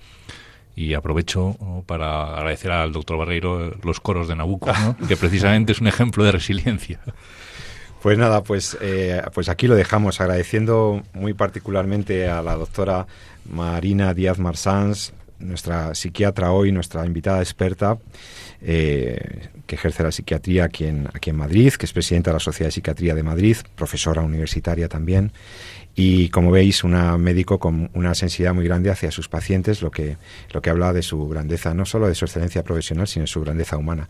[0.75, 4.95] Y aprovecho para agradecer al doctor Barreiro los coros de Nabucco, ¿no?
[5.07, 6.99] que precisamente es un ejemplo de resiliencia.
[8.01, 13.07] Pues nada, pues, eh, pues aquí lo dejamos, agradeciendo muy particularmente a la doctora
[13.45, 17.97] Marina Díaz Marsans, nuestra psiquiatra hoy, nuestra invitada experta,
[18.61, 22.39] eh, que ejerce la psiquiatría aquí en, aquí en Madrid, que es presidenta de la
[22.39, 25.33] Sociedad de Psiquiatría de Madrid, profesora universitaria también,
[26.01, 30.15] y como veis, una médico con una sensibilidad muy grande hacia sus pacientes, lo que,
[30.53, 33.41] lo que habla de su grandeza, no solo de su excelencia profesional, sino de su
[33.41, 34.07] grandeza humana.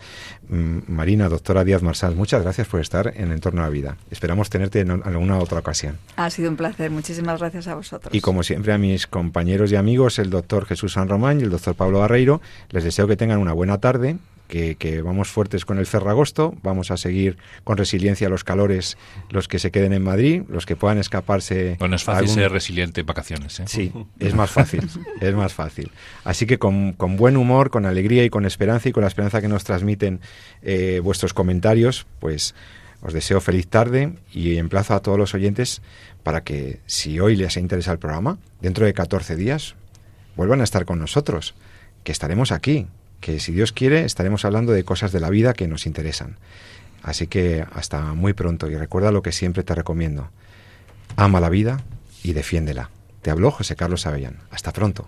[0.50, 3.98] Mm, Marina, doctora Díaz Marsal, muchas gracias por estar en Entorno a la Vida.
[4.12, 5.98] Esperamos tenerte en alguna otra ocasión.
[6.16, 8.14] Ha sido un placer, muchísimas gracias a vosotros.
[8.14, 11.50] Y como siempre a mis compañeros y amigos, el doctor Jesús San Román y el
[11.50, 14.18] doctor Pablo Barreiro, les deseo que tengan una buena tarde,
[14.50, 18.97] que, vamos fuertes con el Ferragosto, vamos a seguir con resiliencia los calores,
[19.30, 21.78] los que se queden en Madrid, los que puedan escaparse.
[21.80, 23.60] Bueno, es fácil ser resiliente en vacaciones.
[23.60, 23.66] ¿eh?
[23.68, 24.89] Sí, es más fácil,
[25.22, 25.91] es más fácil.
[26.24, 29.47] Así que con, buen humor, con alegría y con esperanza y con la esperanza que
[29.47, 30.20] nos transmiten
[30.64, 32.56] eh, vuestros comentarios, pues
[33.02, 35.82] os deseo feliz tarde y emplazo a todos los oyentes
[36.24, 39.76] para que si hoy les interesa el programa, dentro de 14 días,
[40.36, 41.54] vuelvan a estar con nosotros,
[42.04, 42.88] que estaremos aquí,
[43.20, 46.38] que si Dios quiere estaremos hablando de cosas de la vida que nos interesan.
[47.03, 50.30] Así que hasta muy pronto y recuerda lo que siempre te recomiendo.
[51.15, 51.82] Ama la vida
[52.24, 52.89] y defiéndela.
[53.22, 54.39] Te habló José Carlos Avellán.
[54.51, 55.07] Hasta pronto.